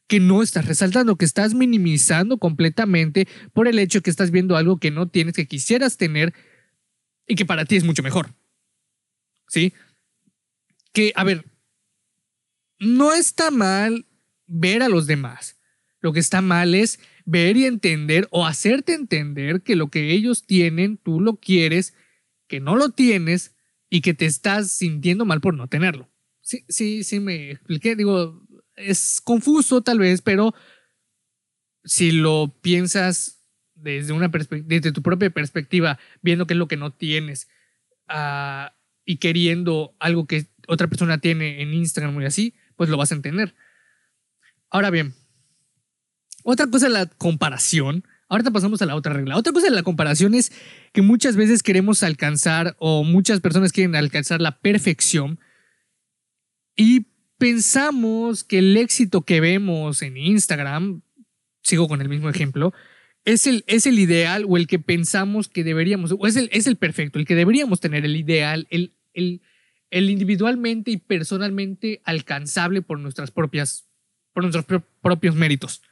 que 0.07 0.21
no 0.21 0.43
estás 0.43 0.67
resaltando, 0.67 1.17
que 1.17 1.25
estás 1.25 1.55
minimizando 1.55 2.39
completamente 2.39 3.27
por 3.53 3.69
el 3.69 3.79
hecho 3.79 4.03
que 4.03 4.11
estás 4.11 4.31
viendo 4.31 4.57
algo 4.57 4.79
que 4.79 4.91
no 4.91 5.09
tienes, 5.09 5.35
que 5.35 5.47
quisieras 5.47 5.97
tener 5.97 6.33
y 7.27 7.35
que 7.35 7.45
para 7.45 7.65
ti 7.65 7.77
es 7.77 7.85
mucho 7.85 8.03
mejor. 8.03 8.35
¿Sí? 9.49 9.73
Que, 10.93 11.13
a 11.17 11.25
ver, 11.25 11.45
no 12.79 13.13
está 13.13 13.51
mal 13.51 14.07
ver 14.47 14.83
a 14.83 14.89
los 14.89 15.07
demás. 15.07 15.57
Lo 16.01 16.13
que 16.13 16.21
está 16.21 16.41
mal 16.41 16.75
es 16.75 17.01
ver 17.27 17.57
y 17.57 17.67
entender 17.67 18.29
o 18.31 18.47
hacerte 18.47 18.95
entender 18.95 19.63
que 19.63 19.77
lo 19.77 19.89
que 19.89 20.13
ellos 20.13 20.47
tienen, 20.47 20.97
tú 20.97 21.21
lo 21.21 21.37
quieres, 21.37 21.95
que 22.49 22.61
no 22.61 22.77
lo 22.77 22.91
tienes 22.91 23.55
y 23.91 24.01
que 24.01 24.15
te 24.15 24.25
estás 24.25 24.71
sintiendo 24.71 25.25
mal 25.25 25.41
por 25.41 25.55
no 25.55 25.69
tenerlo. 25.69 26.09
Sí, 26.41 26.65
sí, 26.69 27.03
sí, 27.05 27.21
me 27.21 27.51
expliqué. 27.51 27.97
Digo, 27.97 28.41
es 28.77 29.21
confuso 29.21 29.83
tal 29.83 29.99
vez, 29.99 30.23
pero 30.23 30.55
si 31.85 32.13
lo 32.13 32.57
piensas 32.63 33.45
desde, 33.75 34.13
una 34.13 34.29
desde 34.29 34.93
tu 34.93 35.03
propia 35.03 35.31
perspectiva, 35.31 35.99
viendo 36.23 36.47
qué 36.47 36.55
es 36.55 36.59
lo 36.59 36.69
que 36.69 36.77
no 36.77 36.93
tienes 36.93 37.49
uh, 38.09 38.71
y 39.05 39.17
queriendo 39.17 39.97
algo 39.99 40.27
que 40.27 40.47
otra 40.69 40.87
persona 40.87 41.19
tiene 41.19 41.63
en 41.63 41.75
Instagram 41.75 42.21
y 42.23 42.27
así, 42.27 42.55
pues 42.77 42.89
lo 42.89 42.97
vas 42.97 43.11
a 43.11 43.17
entender. 43.17 43.55
Ahora 44.71 44.91
bien, 44.91 45.15
otra 46.49 46.69
cosa 46.69 46.87
es 46.87 46.93
la 46.93 47.07
comparación. 47.07 48.05
Ahorita 48.29 48.53
pasamos 48.53 48.81
a 48.81 48.87
la 48.87 48.95
otra 48.95 49.13
regla. 49.13 49.37
Otra 49.37 49.53
cosa 49.53 49.67
de 49.67 49.75
la 49.75 49.83
comparación 49.83 50.33
es 50.35 50.53
que 50.93 51.03
muchas 51.03 51.35
veces 51.35 51.65
queremos 51.65 52.05
alcanzar 52.05 52.77
o 52.79 53.03
muchas 53.03 53.41
personas 53.41 53.73
quieren 53.73 53.97
alcanzar 53.97 54.41
la 54.41 54.61
perfección 54.61 55.41
y 56.77 57.07
pensamos 57.37 58.45
que 58.45 58.59
el 58.59 58.77
éxito 58.77 59.23
que 59.23 59.41
vemos 59.41 60.03
en 60.03 60.17
Instagram, 60.17 61.03
sigo 61.63 61.89
con 61.89 62.01
el 62.01 62.09
mismo 62.09 62.29
ejemplo, 62.29 62.73
es 63.25 63.49
el, 63.49 63.65
es 63.67 63.87
el 63.87 63.99
ideal 63.99 64.45
o 64.49 64.57
el 64.57 64.69
que 64.69 64.79
pensamos 64.79 65.49
que 65.49 65.65
deberíamos, 65.65 66.15
o 66.17 66.27
es 66.29 66.37
el, 66.37 66.49
es 66.53 66.69
el 66.69 66.77
perfecto, 66.77 67.19
el 67.19 67.27
que 67.27 67.35
deberíamos 67.35 67.81
tener, 67.81 68.05
el 68.05 68.15
ideal, 68.15 68.69
el, 68.71 68.93
el, 69.15 69.43
el 69.91 70.11
individualmente 70.11 70.93
y 70.93 70.97
personalmente 70.99 72.03
alcanzable 72.05 72.83
por 72.83 73.01
nuestras 73.01 73.33
propias, 73.33 73.89
por 74.33 74.45
nuestros 74.45 74.83
propios 75.03 75.35
méritos. 75.35 75.83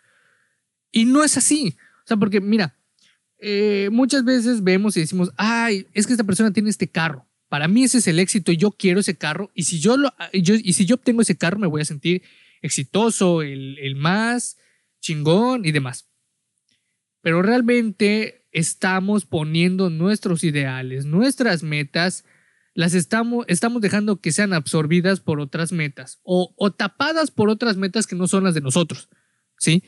Y 0.94 1.06
no 1.06 1.24
es 1.24 1.36
así. 1.36 1.76
O 2.04 2.06
sea, 2.06 2.16
porque 2.16 2.40
mira, 2.40 2.78
eh, 3.38 3.88
muchas 3.90 4.24
veces 4.24 4.62
vemos 4.62 4.96
y 4.96 5.00
decimos, 5.00 5.32
ay, 5.36 5.88
es 5.92 6.06
que 6.06 6.12
esta 6.12 6.22
persona 6.22 6.52
tiene 6.52 6.70
este 6.70 6.88
carro. 6.88 7.26
Para 7.48 7.66
mí 7.66 7.82
ese 7.82 7.98
es 7.98 8.06
el 8.06 8.20
éxito 8.20 8.52
y 8.52 8.56
yo 8.56 8.70
quiero 8.70 9.00
ese 9.00 9.18
carro. 9.18 9.50
Y 9.54 9.64
si 9.64 9.80
yo, 9.80 9.96
lo, 9.96 10.14
yo, 10.32 10.54
y 10.54 10.72
si 10.72 10.86
yo 10.86 10.94
obtengo 10.94 11.20
ese 11.20 11.36
carro, 11.36 11.58
me 11.58 11.66
voy 11.66 11.82
a 11.82 11.84
sentir 11.84 12.22
exitoso, 12.62 13.42
el, 13.42 13.76
el 13.80 13.96
más 13.96 14.56
chingón 15.00 15.64
y 15.64 15.72
demás. 15.72 16.08
Pero 17.22 17.42
realmente 17.42 18.46
estamos 18.52 19.24
poniendo 19.24 19.90
nuestros 19.90 20.44
ideales, 20.44 21.06
nuestras 21.06 21.64
metas, 21.64 22.24
las 22.72 22.94
estamos, 22.94 23.46
estamos 23.48 23.82
dejando 23.82 24.20
que 24.20 24.30
sean 24.30 24.52
absorbidas 24.52 25.18
por 25.18 25.40
otras 25.40 25.72
metas 25.72 26.20
o, 26.22 26.54
o 26.56 26.72
tapadas 26.72 27.32
por 27.32 27.48
otras 27.50 27.76
metas 27.76 28.06
que 28.06 28.14
no 28.14 28.28
son 28.28 28.44
las 28.44 28.54
de 28.54 28.60
nosotros. 28.60 29.08
¿Sí? 29.58 29.82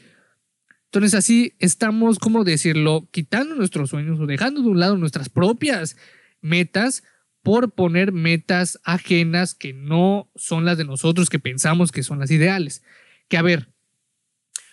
Entonces 0.87 1.15
así 1.15 1.55
estamos, 1.59 2.19
¿cómo 2.19 2.45
decirlo?, 2.45 3.09
quitando 3.11 3.55
nuestros 3.55 3.91
sueños 3.91 4.19
o 4.21 4.27
dejando 4.27 4.63
de 4.63 4.69
un 4.69 4.81
lado 4.81 4.97
nuestras 4.97 5.29
propias 5.29 5.97
metas 6.41 7.03
por 7.43 7.73
poner 7.73 8.13
metas 8.13 8.81
ajenas 8.85 9.55
que 9.55 9.73
no 9.73 10.31
son 10.35 10.65
las 10.65 10.79
de 10.79 10.85
nosotros, 10.85 11.31
que 11.31 11.39
pensamos 11.39 11.93
que 11.93 12.03
son 12.03 12.19
las 12.19 12.31
ideales. 12.31 12.83
Que 13.29 13.37
a 13.37 13.43
ver, 13.43 13.69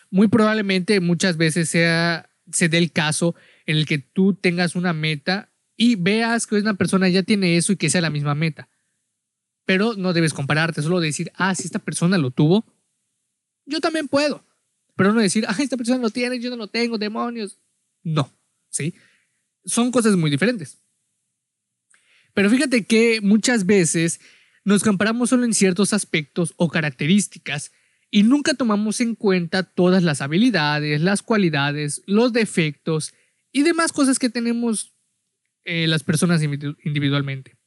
muy 0.10 0.28
probablemente 0.28 1.00
muchas 1.00 1.38
veces 1.38 1.70
sea, 1.70 2.30
se 2.52 2.70
dé 2.70 2.78
el 2.78 2.92
caso 2.92 3.36
en 3.66 3.78
el 3.78 3.86
que 3.86 4.00
tú 4.00 4.34
tengas 4.34 4.76
una 4.76 4.94
meta 4.94 5.52
y 5.76 5.96
veas 5.96 6.48
que 6.48 6.56
una 6.56 6.76
persona 6.76 7.10
ya 7.10 7.24
tiene 7.24 7.58
eso 7.58 7.74
y 7.74 7.78
que 7.78 7.90
sea 7.90 8.02
la 8.02 8.10
misma 8.10 8.36
meta. 8.36 8.70
Pero 9.66 9.94
no 9.96 10.14
debes 10.14 10.34
compararte, 10.34 10.82
solo 10.82 11.00
decir, 11.00 11.32
ah, 11.36 11.56
si 11.56 11.64
esta 11.64 11.80
persona 11.80 12.18
lo 12.18 12.32
tuvo, 12.32 12.66
yo 13.66 13.80
también 13.82 14.08
puedo. 14.08 14.46
Pero 14.96 15.14
no 15.14 15.22
decir, 15.22 15.46
ah, 15.48 15.56
esta 15.60 15.78
persona 15.78 16.00
lo 16.00 16.10
tiene, 16.10 16.40
yo 16.40 16.50
no 16.50 16.56
lo 16.56 16.68
tengo, 16.68 16.98
demonios. 16.98 17.58
No, 18.04 18.32
¿sí? 18.70 18.94
Son 19.66 19.92
cosas 19.92 20.16
muy 20.16 20.30
diferentes. 20.30 20.78
Pero 22.34 22.50
fíjate 22.50 22.86
que 22.86 23.22
muchas 23.22 23.66
veces 23.66 24.20
nos 24.66 24.84
comparamos 24.84 25.30
solo 25.30 25.46
en 25.46 25.54
ciertos 25.54 25.94
aspectos 25.94 26.54
o 26.58 26.70
características 26.70 27.72
y 28.10 28.24
nunca 28.24 28.54
tomamos 28.54 29.02
en 29.02 29.16
cuenta 29.16 29.64
todas 29.64 30.04
las 30.04 30.22
habilidades, 30.22 31.02
las 31.02 31.22
cualidades, 31.22 32.02
los 32.06 32.34
defectos 32.34 33.14
y 33.52 33.64
demás 33.64 33.92
cosas 33.92 34.20
que 34.20 34.30
tenemos 34.30 34.94
eh, 35.66 35.88
las 35.88 36.04
personas 36.04 36.42
individualmente. 36.44 37.58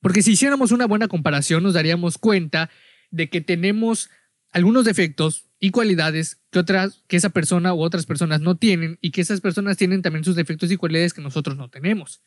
Porque 0.00 0.22
si 0.22 0.32
hiciéramos 0.32 0.72
una 0.72 0.86
buena 0.86 1.08
comparación 1.08 1.62
nos 1.62 1.74
daríamos 1.74 2.18
cuenta 2.18 2.70
de 3.10 3.28
que 3.28 3.40
tenemos 3.40 4.10
algunos 4.52 4.84
defectos 4.84 5.46
y 5.58 5.70
cualidades 5.70 6.40
que 6.50 6.58
otras 6.58 7.02
que 7.08 7.16
esa 7.16 7.30
persona 7.30 7.74
u 7.74 7.80
otras 7.80 8.06
personas 8.06 8.40
no 8.40 8.56
tienen 8.56 8.98
y 9.00 9.10
que 9.10 9.20
esas 9.22 9.40
personas 9.40 9.76
tienen 9.76 10.02
también 10.02 10.24
sus 10.24 10.36
defectos 10.36 10.70
y 10.70 10.76
cualidades 10.76 11.14
que 11.14 11.22
nosotros 11.22 11.56
no 11.56 11.68
tenemos. 11.68 12.22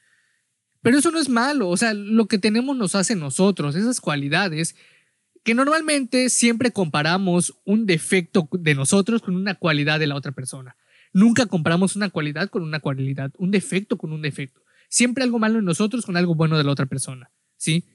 Pero 0.81 0.97
eso 0.99 1.11
no 1.11 1.19
es 1.19 1.29
malo, 1.29 1.69
o 1.69 1.77
sea, 1.77 1.93
lo 1.93 2.27
que 2.27 2.37
tenemos 2.37 2.77
nos 2.77 2.95
hace 2.95 3.15
nosotros, 3.15 3.75
esas 3.75 3.99
cualidades 4.01 4.75
que 5.43 5.53
normalmente 5.53 6.29
siempre 6.29 6.71
comparamos 6.71 7.55
un 7.65 7.85
defecto 7.85 8.49
de 8.51 8.73
nosotros 8.73 9.21
con 9.21 9.35
una 9.35 9.55
cualidad 9.55 9.99
de 9.99 10.07
la 10.07 10.15
otra 10.15 10.31
persona. 10.31 10.75
Nunca 11.13 11.45
comparamos 11.45 11.95
una 11.95 12.09
cualidad 12.09 12.49
con 12.49 12.63
una 12.63 12.79
cualidad, 12.79 13.31
un 13.37 13.51
defecto 13.51 13.97
con 13.97 14.11
un 14.11 14.21
defecto. 14.21 14.61
Siempre 14.89 15.23
algo 15.23 15.39
malo 15.39 15.59
en 15.59 15.65
nosotros 15.65 16.05
con 16.05 16.17
algo 16.17 16.35
bueno 16.35 16.57
de 16.57 16.63
la 16.63 16.71
otra 16.71 16.87
persona, 16.87 17.31
¿sí? 17.57 17.85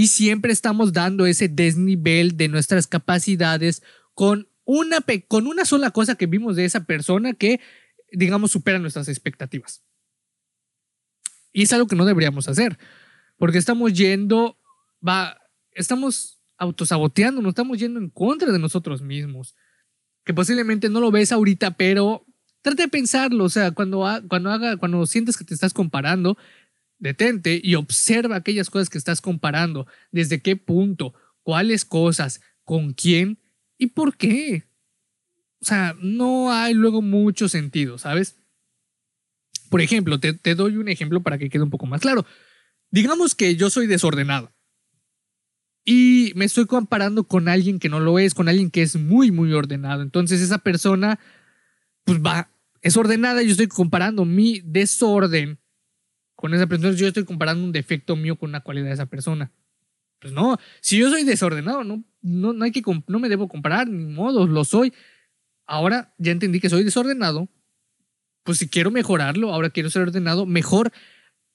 Y 0.00 0.06
siempre 0.06 0.50
estamos 0.50 0.94
dando 0.94 1.26
ese 1.26 1.46
desnivel 1.46 2.38
de 2.38 2.48
nuestras 2.48 2.86
capacidades 2.86 3.82
con 4.14 4.48
una, 4.64 5.04
con 5.28 5.46
una 5.46 5.66
sola 5.66 5.90
cosa 5.90 6.14
que 6.14 6.24
vimos 6.24 6.56
de 6.56 6.64
esa 6.64 6.84
persona 6.84 7.34
que, 7.34 7.60
digamos, 8.10 8.50
supera 8.50 8.78
nuestras 8.78 9.08
expectativas. 9.08 9.82
Y 11.52 11.64
es 11.64 11.72
algo 11.74 11.86
que 11.86 11.96
no 11.96 12.06
deberíamos 12.06 12.48
hacer, 12.48 12.78
porque 13.36 13.58
estamos 13.58 13.92
yendo, 13.92 14.56
va, 15.06 15.38
estamos 15.72 16.40
autosaboteando, 16.56 17.42
nos 17.42 17.50
estamos 17.50 17.78
yendo 17.78 18.00
en 18.00 18.08
contra 18.08 18.50
de 18.52 18.58
nosotros 18.58 19.02
mismos. 19.02 19.54
Que 20.24 20.32
posiblemente 20.32 20.88
no 20.88 21.00
lo 21.00 21.10
ves 21.10 21.30
ahorita, 21.30 21.72
pero 21.72 22.24
trata 22.62 22.84
de 22.84 22.88
pensarlo. 22.88 23.44
O 23.44 23.50
sea, 23.50 23.72
cuando, 23.72 24.02
cuando, 24.30 24.50
haga, 24.50 24.78
cuando 24.78 25.04
sientes 25.04 25.36
que 25.36 25.44
te 25.44 25.52
estás 25.52 25.74
comparando, 25.74 26.38
detente 27.00 27.60
y 27.62 27.74
observa 27.74 28.36
aquellas 28.36 28.70
cosas 28.70 28.88
que 28.88 28.98
estás 28.98 29.20
comparando. 29.20 29.86
Desde 30.12 30.40
qué 30.40 30.54
punto, 30.54 31.14
cuáles 31.42 31.84
cosas, 31.84 32.40
con 32.64 32.92
quién 32.92 33.38
y 33.76 33.88
por 33.88 34.16
qué. 34.16 34.64
O 35.60 35.64
sea, 35.64 35.96
no 36.00 36.52
hay 36.52 36.74
luego 36.74 37.02
mucho 37.02 37.48
sentido, 37.48 37.98
¿sabes? 37.98 38.36
Por 39.68 39.80
ejemplo, 39.80 40.18
te, 40.20 40.54
doy 40.54 40.76
un 40.76 40.88
ejemplo 40.88 41.22
para 41.22 41.38
que 41.38 41.48
quede 41.48 41.62
un 41.62 41.70
poco 41.70 41.86
más 41.86 42.00
claro. 42.00 42.26
Digamos 42.90 43.34
que 43.34 43.56
yo 43.56 43.70
soy 43.70 43.86
desordenado 43.86 44.52
y 45.84 46.32
me 46.34 46.44
estoy 46.44 46.66
comparando 46.66 47.24
con 47.24 47.48
alguien 47.48 47.78
que 47.78 47.88
no 47.88 48.00
lo 48.00 48.18
es, 48.18 48.34
con 48.34 48.48
alguien 48.48 48.70
que 48.70 48.82
es 48.82 48.96
muy, 48.96 49.30
muy 49.30 49.52
ordenado. 49.52 50.02
Entonces 50.02 50.40
esa 50.40 50.58
persona, 50.58 51.20
pues 52.04 52.20
va, 52.20 52.50
es 52.82 52.96
ordenada 52.96 53.42
yo 53.42 53.52
estoy 53.52 53.68
comparando 53.68 54.24
mi 54.24 54.60
desorden 54.64 55.59
con 56.40 56.54
esa 56.54 56.66
persona. 56.66 56.94
Yo 56.94 57.06
estoy 57.06 57.24
comparando 57.24 57.62
un 57.62 57.70
defecto 57.70 58.16
mío 58.16 58.36
con 58.36 58.48
una 58.48 58.60
cualidad 58.60 58.86
de 58.86 58.94
esa 58.94 59.06
persona. 59.06 59.52
Pues 60.20 60.32
no, 60.32 60.58
si 60.80 60.98
yo 60.98 61.10
soy 61.10 61.24
desordenado, 61.24 61.84
no, 61.84 62.02
no, 62.22 62.52
no, 62.52 62.64
hay 62.64 62.72
que, 62.72 62.82
no 63.06 63.18
me 63.18 63.28
debo 63.28 63.46
comparar, 63.46 63.88
ni 63.88 64.06
modo, 64.06 64.46
lo 64.46 64.64
soy. 64.64 64.92
Ahora 65.66 66.14
ya 66.18 66.32
entendí 66.32 66.58
que 66.58 66.70
soy 66.70 66.82
desordenado. 66.82 67.48
Pues 68.42 68.58
si 68.58 68.68
quiero 68.68 68.90
mejorarlo, 68.90 69.52
ahora 69.52 69.68
quiero 69.68 69.90
ser 69.90 70.02
ordenado, 70.02 70.46
mejor 70.46 70.92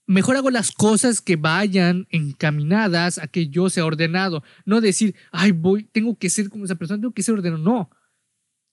mejor 0.07 0.35
hago 0.35 0.51
las 0.51 0.71
cosas 0.71 1.19
que 1.19 1.35
vayan 1.35 2.05
encaminadas 2.11 3.17
a 3.17 3.25
que 3.25 3.47
yo 3.47 3.71
sea 3.71 3.85
ordenado. 3.85 4.43
No 4.63 4.81
decir, 4.81 5.15
ay, 5.31 5.51
voy, 5.51 5.85
tengo 5.85 6.15
que 6.15 6.29
ser 6.29 6.49
como 6.49 6.65
esa 6.65 6.75
persona, 6.75 7.01
tengo 7.01 7.13
que 7.13 7.23
ser 7.23 7.33
ordenado. 7.33 7.63
No. 7.63 7.89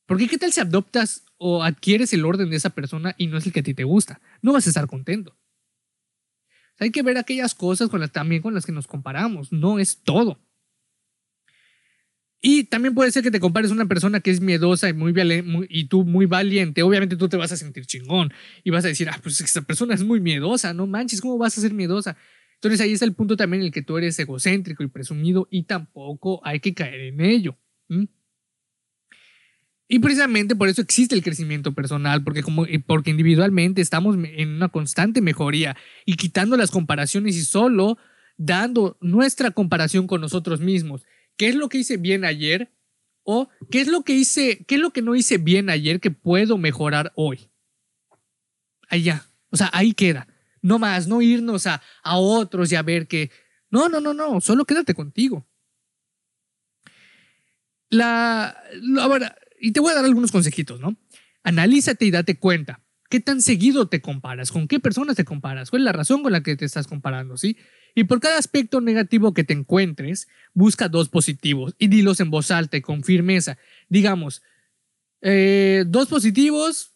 Porque 0.06 0.28
qué 0.28 0.36
tal 0.36 0.52
si 0.52 0.60
adoptas 0.60 1.24
o 1.38 1.62
adquieres 1.62 2.12
el 2.12 2.26
orden 2.26 2.50
de 2.50 2.56
esa 2.56 2.70
persona 2.70 3.14
y 3.16 3.28
no 3.28 3.38
es 3.38 3.46
el 3.46 3.52
que 3.52 3.60
a 3.60 3.62
ti 3.62 3.72
te 3.72 3.84
gusta? 3.84 4.20
No 4.42 4.52
vas 4.52 4.66
a 4.66 4.70
estar 4.70 4.86
contento. 4.86 5.34
Hay 6.82 6.90
que 6.90 7.02
ver 7.02 7.18
aquellas 7.18 7.54
cosas 7.54 7.88
con 7.88 8.00
las, 8.00 8.12
también 8.12 8.42
con 8.42 8.54
las 8.54 8.66
que 8.66 8.72
nos 8.72 8.86
comparamos. 8.86 9.52
No 9.52 9.78
es 9.78 10.02
todo. 10.02 10.38
Y 12.44 12.64
también 12.64 12.92
puede 12.94 13.12
ser 13.12 13.22
que 13.22 13.30
te 13.30 13.38
compares 13.38 13.70
a 13.70 13.74
una 13.74 13.86
persona 13.86 14.18
que 14.18 14.32
es 14.32 14.40
miedosa 14.40 14.88
y, 14.88 14.92
muy, 14.92 15.14
y 15.70 15.84
tú 15.84 16.04
muy 16.04 16.26
valiente. 16.26 16.82
Obviamente 16.82 17.16
tú 17.16 17.28
te 17.28 17.36
vas 17.36 17.52
a 17.52 17.56
sentir 17.56 17.86
chingón 17.86 18.32
y 18.64 18.70
vas 18.70 18.84
a 18.84 18.88
decir, 18.88 19.08
ah, 19.08 19.18
pues 19.22 19.40
esa 19.40 19.62
persona 19.62 19.94
es 19.94 20.02
muy 20.02 20.20
miedosa, 20.20 20.74
no 20.74 20.88
manches, 20.88 21.20
¿cómo 21.20 21.38
vas 21.38 21.56
a 21.56 21.60
ser 21.60 21.72
miedosa? 21.72 22.16
Entonces 22.54 22.80
ahí 22.80 22.92
está 22.92 23.04
el 23.04 23.14
punto 23.14 23.36
también 23.36 23.60
en 23.60 23.66
el 23.66 23.72
que 23.72 23.82
tú 23.82 23.96
eres 23.96 24.18
egocéntrico 24.18 24.82
y 24.82 24.88
presumido 24.88 25.46
y 25.52 25.64
tampoco 25.64 26.40
hay 26.44 26.58
que 26.58 26.74
caer 26.74 27.00
en 27.00 27.20
ello. 27.20 27.56
Y 29.92 29.98
precisamente 29.98 30.56
por 30.56 30.70
eso 30.70 30.80
existe 30.80 31.14
el 31.14 31.22
crecimiento 31.22 31.74
personal, 31.74 32.24
porque, 32.24 32.42
como, 32.42 32.64
porque 32.86 33.10
individualmente 33.10 33.82
estamos 33.82 34.16
en 34.16 34.48
una 34.48 34.70
constante 34.70 35.20
mejoría 35.20 35.76
y 36.06 36.16
quitando 36.16 36.56
las 36.56 36.70
comparaciones 36.70 37.36
y 37.36 37.42
solo 37.44 37.98
dando 38.38 38.96
nuestra 39.02 39.50
comparación 39.50 40.06
con 40.06 40.22
nosotros 40.22 40.60
mismos 40.60 41.04
qué 41.36 41.48
es 41.48 41.56
lo 41.56 41.68
que 41.68 41.76
hice 41.76 41.98
bien 41.98 42.24
ayer 42.24 42.72
o 43.22 43.50
qué 43.70 43.82
es 43.82 43.88
lo 43.88 44.02
que 44.02 44.14
hice, 44.14 44.64
qué 44.66 44.76
es 44.76 44.80
lo 44.80 44.94
que 44.94 45.02
no 45.02 45.14
hice 45.14 45.36
bien 45.36 45.68
ayer 45.68 46.00
que 46.00 46.10
puedo 46.10 46.56
mejorar 46.56 47.12
hoy. 47.14 47.50
Allá, 48.88 49.26
o 49.50 49.58
sea, 49.58 49.68
ahí 49.74 49.92
queda. 49.92 50.26
No 50.62 50.78
más, 50.78 51.06
no 51.06 51.20
irnos 51.20 51.66
a, 51.66 51.82
a 52.02 52.16
otros 52.16 52.72
y 52.72 52.76
a 52.76 52.82
ver 52.82 53.08
que... 53.08 53.30
No, 53.68 53.90
no, 53.90 54.00
no, 54.00 54.14
no, 54.14 54.40
solo 54.40 54.64
quédate 54.64 54.94
contigo. 54.94 55.46
La, 57.90 58.56
ahora, 58.98 59.36
y 59.62 59.70
te 59.70 59.80
voy 59.80 59.92
a 59.92 59.94
dar 59.94 60.04
algunos 60.04 60.32
consejitos, 60.32 60.80
¿no? 60.80 60.96
Analízate 61.44 62.04
y 62.04 62.10
date 62.10 62.36
cuenta. 62.36 62.82
¿Qué 63.08 63.20
tan 63.20 63.40
seguido 63.40 63.86
te 63.86 64.00
comparas? 64.00 64.50
¿Con 64.50 64.66
qué 64.66 64.80
personas 64.80 65.16
te 65.16 65.24
comparas? 65.24 65.70
¿Cuál 65.70 65.82
es 65.82 65.84
la 65.84 65.92
razón 65.92 66.22
con 66.22 66.32
la 66.32 66.42
que 66.42 66.56
te 66.56 66.64
estás 66.64 66.88
comparando? 66.88 67.36
¿Sí? 67.36 67.56
Y 67.94 68.04
por 68.04 68.18
cada 68.18 68.38
aspecto 68.38 68.80
negativo 68.80 69.34
que 69.34 69.44
te 69.44 69.52
encuentres, 69.52 70.26
busca 70.52 70.88
dos 70.88 71.08
positivos 71.08 71.76
y 71.78 71.86
dilos 71.86 72.18
en 72.18 72.30
voz 72.30 72.50
alta 72.50 72.76
y 72.76 72.80
con 72.80 73.04
firmeza. 73.04 73.56
Digamos, 73.88 74.42
eh, 75.20 75.84
dos 75.86 76.08
positivos 76.08 76.94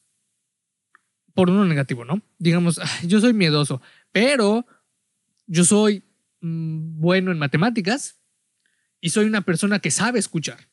por 1.34 1.50
uno 1.50 1.64
negativo, 1.66 2.04
¿no? 2.04 2.20
Digamos, 2.38 2.80
yo 3.06 3.20
soy 3.20 3.32
miedoso, 3.32 3.80
pero 4.10 4.66
yo 5.46 5.64
soy 5.64 6.02
mm, 6.40 6.98
bueno 6.98 7.30
en 7.30 7.38
matemáticas 7.38 8.18
y 9.00 9.10
soy 9.10 9.26
una 9.26 9.42
persona 9.42 9.78
que 9.78 9.92
sabe 9.92 10.18
escuchar. 10.18 10.66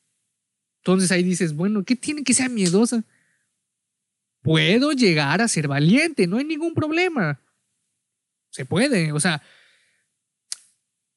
Entonces 0.83 1.13
ahí 1.13 1.23
dices, 1.23 1.55
bueno, 1.55 1.85
¿qué 1.85 1.95
tiene 1.95 2.25
que 2.25 2.33
ser 2.33 2.49
miedosa? 2.49 3.05
Puedo 4.41 4.91
llegar 4.91 5.41
a 5.41 5.47
ser 5.47 5.69
valiente, 5.69 6.27
no 6.27 6.37
hay 6.37 6.43
ningún 6.43 6.73
problema. 6.73 7.39
Se 8.49 8.65
puede, 8.65 9.13
o 9.13 9.19
sea, 9.21 9.41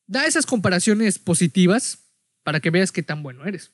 da 0.07 0.25
esas 0.25 0.47
comparaciones 0.47 1.19
positivas 1.19 1.99
para 2.45 2.61
que 2.61 2.71
veas 2.71 2.93
qué 2.93 3.03
tan 3.03 3.25
bueno 3.25 3.45
eres. 3.45 3.73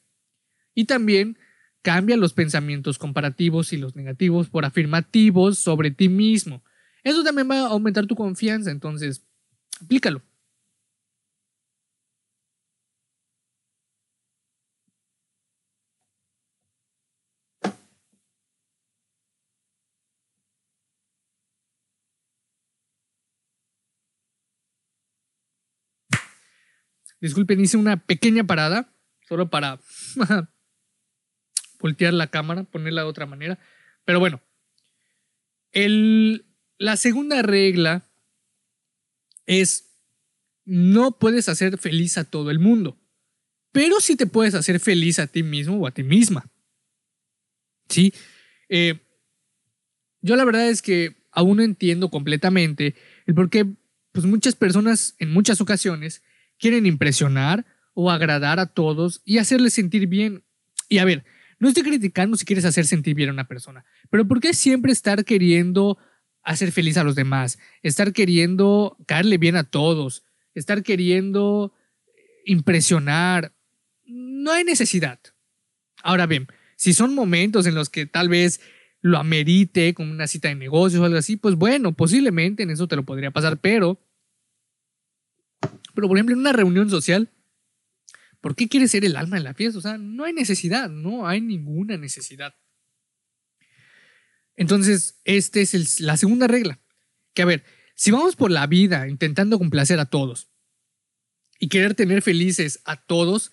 Y 0.75 0.87
también 0.87 1.39
cambia 1.83 2.17
los 2.17 2.33
pensamientos 2.33 2.97
comparativos 2.97 3.75
y 3.75 3.77
los 3.77 3.95
negativos 3.95 4.49
por 4.49 4.65
afirmativos 4.65 5.59
sobre 5.59 5.91
ti 5.91 6.09
mismo. 6.09 6.65
Eso 7.05 7.23
también 7.23 7.51
va 7.51 7.59
a 7.59 7.67
aumentar 7.67 8.07
tu 8.07 8.15
confianza, 8.15 8.71
entonces 8.71 9.27
aplícalo. 9.79 10.23
Disculpen, 27.23 27.61
hice 27.61 27.77
una 27.77 28.05
pequeña 28.05 28.43
parada, 28.43 28.93
solo 29.29 29.49
para 29.49 29.81
voltear 31.79 32.13
la 32.13 32.27
cámara, 32.27 32.65
ponerla 32.65 33.03
de 33.03 33.09
otra 33.09 33.27
manera. 33.27 33.61
Pero 34.05 34.19
bueno, 34.19 34.43
el, 35.71 36.45
la 36.79 36.97
segunda 36.97 37.41
regla 37.43 38.11
es 39.47 39.95
no 40.65 41.17
puedes 41.21 41.49
hacer 41.49 41.79
feliz 41.79 42.19
a 42.19 42.25
todo 42.25 42.51
el 42.51 42.59
mundo, 42.59 43.01
pero 43.71 44.01
sí 44.01 44.17
te 44.17 44.27
puedes 44.27 44.57
hacer 44.57 44.81
feliz 44.81 45.21
a 45.21 45.29
ti 45.29 45.45
mismo 45.45 45.79
o 45.79 45.87
a 45.87 45.93
ti 45.93 46.03
misma. 46.03 46.51
¿Sí? 47.89 48.13
Eh, 48.69 49.01
yo 50.23 50.35
la 50.35 50.45
verdad 50.45 50.69
es 50.69 50.83
que 50.83 51.25
aún 51.31 51.59
no 51.59 51.63
entiendo 51.63 52.11
completamente 52.11 52.97
el 53.27 53.35
por 53.35 53.49
qué 53.49 53.65
pues 54.11 54.27
muchas 54.27 54.57
personas 54.57 55.15
en 55.21 55.33
muchas 55.33 55.61
ocasiones 55.61 56.21
quieren 56.63 56.87
impresionar 56.87 57.67
o 57.93 58.09
agradar 58.09 58.61
a 58.61 58.67
todos 58.67 59.21
y 59.25 59.39
hacerles 59.39 59.75
sentir 59.75 60.07
bien. 60.07 60.45
Y 60.89 60.99
a 60.99 61.05
ver, 61.05 61.25
no 61.59 61.67
estoy 61.69 61.83
criticando 61.83 62.37
si 62.37 62.45
quieres 62.45 62.65
hacer 62.65 62.87
sentir 62.87 63.17
bien 63.17 63.31
a 63.31 63.33
una 63.33 63.49
persona, 63.49 63.85
pero 64.11 64.29
¿por 64.29 64.41
qué 64.41 64.55
siempre 64.55 64.93
estar 64.93 65.25
queriendo 65.25 65.99
hacer 66.45 66.71
feliz 66.71 66.97
a 66.97 67.05
los 67.05 67.17
demás? 67.17 67.59
Estar 67.83 68.13
queriendo 68.13 68.97
caerle 69.07 69.39
bien 69.39 69.57
a 69.57 69.65
todos, 69.65 70.23
estar 70.55 70.85
queriendo 70.85 71.75
impresionar. 72.47 73.53
No 74.05 74.53
hay 74.53 74.63
necesidad. 74.63 75.19
Ahora 76.05 76.27
bien, 76.27 76.47
si 76.77 76.95
son 76.95 77.13
momentos 77.13 77.67
en 77.67 77.75
los 77.75 77.91
que 77.91 78.07
tal 78.07 78.29
vez 78.29 78.61
lo 79.01 79.19
amerite, 79.19 79.95
como 79.95 80.13
una 80.13 80.29
cita 80.29 80.47
de 80.47 80.55
negocios 80.55 81.03
o 81.03 81.05
algo 81.05 81.19
así, 81.19 81.37
pues 81.37 81.57
bueno, 81.57 81.93
posiblemente 81.93 82.63
en 82.63 82.71
eso 82.71 82.87
te 82.87 82.95
lo 82.95 83.05
podría 83.05 83.33
pasar, 83.33 83.59
pero 83.59 83.99
pero, 85.95 86.09
por 86.09 86.17
ejemplo, 86.17 86.35
en 86.35 86.41
una 86.41 86.53
reunión 86.53 86.91
social, 86.91 87.31
¿por 88.41 88.55
qué 88.55 88.69
quieres 88.69 88.91
ser 88.91 89.05
el 89.05 89.17
alma 89.17 89.37
de 89.37 89.43
la 89.43 89.55
fiesta? 89.55 89.79
O 89.79 89.83
sea, 89.83 89.99
no 89.99 90.25
hay 90.25 90.33
necesidad, 90.33 90.89
no 90.89 91.27
hay 91.27 91.41
ninguna 91.41 91.97
necesidad. 91.97 92.55
Entonces, 94.57 95.21
esta 95.25 95.61
es 95.61 96.01
la 96.01 96.17
segunda 96.17 96.47
regla. 96.47 96.81
Que 97.35 97.43
a 97.43 97.47
ver, 97.47 97.65
si 97.95 98.11
vamos 98.11 98.37
por 98.37 98.51
la 98.51 98.67
vida 98.67 99.09
intentando 99.09 99.59
complacer 99.59 99.99
a 100.01 100.07
todos 100.07 100.51
y 101.59 101.69
querer 101.69 101.95
tener 101.95 102.23
felices 102.23 102.81
a 102.85 102.97
todos, 102.97 103.53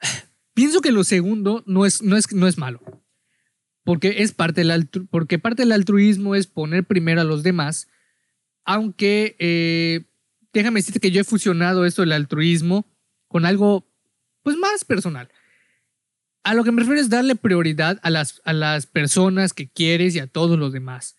pienso 0.54 0.80
que 0.80 0.92
lo 0.92 1.04
segundo 1.04 1.64
no 1.66 1.86
es, 1.86 2.02
no 2.02 2.16
es, 2.16 2.32
no 2.32 2.46
es 2.46 2.58
malo. 2.58 2.80
Porque, 3.84 4.22
es 4.22 4.32
parte 4.32 4.64
del 4.64 4.88
porque 5.10 5.38
parte 5.38 5.62
del 5.62 5.72
altruismo 5.72 6.34
es 6.34 6.46
poner 6.46 6.84
primero 6.84 7.20
a 7.20 7.24
los 7.24 7.42
demás, 7.42 7.88
aunque 8.64 9.36
eh, 9.38 10.06
déjame 10.54 10.80
decirte 10.80 11.00
que 11.00 11.10
yo 11.10 11.20
he 11.20 11.24
fusionado 11.24 11.84
esto 11.84 12.02
del 12.02 12.12
altruismo 12.12 12.86
con 13.28 13.44
algo 13.44 13.86
pues 14.42 14.56
más 14.56 14.84
personal. 14.84 15.28
A 16.44 16.54
lo 16.54 16.64
que 16.64 16.72
me 16.72 16.80
refiero 16.80 17.00
es 17.00 17.08
darle 17.08 17.34
prioridad 17.36 17.98
a 18.02 18.10
las, 18.10 18.40
a 18.44 18.52
las 18.52 18.86
personas 18.86 19.52
que 19.52 19.68
quieres 19.68 20.14
y 20.14 20.20
a 20.20 20.26
todos 20.26 20.58
los 20.58 20.72
demás. 20.72 21.16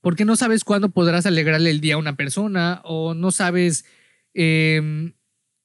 Porque 0.00 0.24
no 0.24 0.36
sabes 0.36 0.64
cuándo 0.64 0.90
podrás 0.90 1.26
alegrarle 1.26 1.70
el 1.70 1.80
día 1.80 1.94
a 1.94 1.98
una 1.98 2.16
persona 2.16 2.80
o 2.84 3.14
no 3.14 3.30
sabes 3.30 3.86
em, 4.34 5.14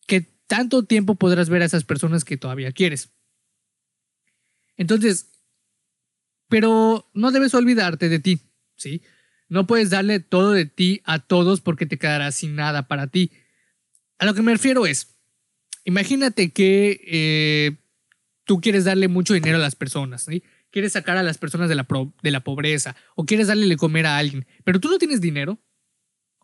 qué 0.07 0.21
tanto 0.47 0.83
tiempo 0.83 1.15
podrás 1.15 1.49
ver 1.49 1.61
a 1.61 1.65
esas 1.65 1.83
personas 1.83 2.23
que 2.23 2.37
todavía 2.37 2.71
quieres. 2.71 3.11
Entonces, 4.77 5.27
pero 6.47 7.09
no 7.13 7.31
debes 7.31 7.53
olvidarte 7.53 8.09
de 8.09 8.19
ti, 8.19 8.39
¿sí? 8.75 9.03
No 9.51 9.67
puedes 9.67 9.89
darle 9.89 10.21
todo 10.21 10.51
de 10.51 10.65
ti 10.65 11.01
a 11.03 11.19
todos 11.19 11.59
porque 11.59 11.85
te 11.85 11.97
quedarás 11.97 12.35
sin 12.35 12.55
nada 12.55 12.87
para 12.87 13.07
ti. 13.07 13.31
A 14.17 14.25
lo 14.25 14.33
que 14.33 14.41
me 14.41 14.53
refiero 14.53 14.85
es, 14.85 15.17
imagínate 15.83 16.51
que 16.51 17.01
eh, 17.05 17.75
tú 18.45 18.61
quieres 18.61 18.85
darle 18.85 19.09
mucho 19.09 19.33
dinero 19.33 19.57
a 19.57 19.59
las 19.59 19.75
personas, 19.75 20.25
quieres 20.69 20.93
sacar 20.93 21.17
a 21.17 21.23
las 21.23 21.37
personas 21.37 21.67
de 21.67 21.75
la, 21.75 21.85
de 22.23 22.31
la 22.31 22.39
pobreza 22.39 22.95
o 23.13 23.25
quieres 23.25 23.47
darle 23.47 23.67
de 23.67 23.75
comer 23.75 24.05
a 24.05 24.17
alguien, 24.17 24.47
pero 24.63 24.79
tú 24.79 24.89
no 24.89 24.97
tienes 24.97 25.19
dinero. 25.19 25.59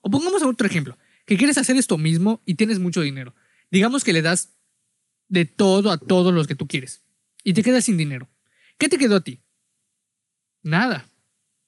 O 0.02 0.12
pongamos 0.12 0.43
otro 0.43 0.67
ejemplo, 0.67 0.98
que 1.26 1.38
quieres 1.38 1.58
hacer 1.58 1.78
esto 1.78 1.98
mismo 1.98 2.41
y 2.46 2.56
tienes 2.56 2.78
mucho 2.78 3.00
dinero. 3.00 3.34
Digamos 3.72 4.04
que 4.04 4.12
le 4.12 4.22
das 4.22 4.58
de 5.30 5.46
todo 5.46 5.91
a 5.91 5.98
todos 5.98 6.34
los 6.34 6.46
que 6.46 6.56
tú 6.56 6.67
quieres 6.67 7.06
y 7.41 7.54
te 7.54 7.63
quedas 7.63 7.86
sin 7.86 7.96
dinero. 7.96 8.28
¿Qué 8.78 8.89
te 8.89 8.98
quedó 8.98 9.15
a 9.15 9.24
ti? 9.24 9.39
Nada. 10.62 11.08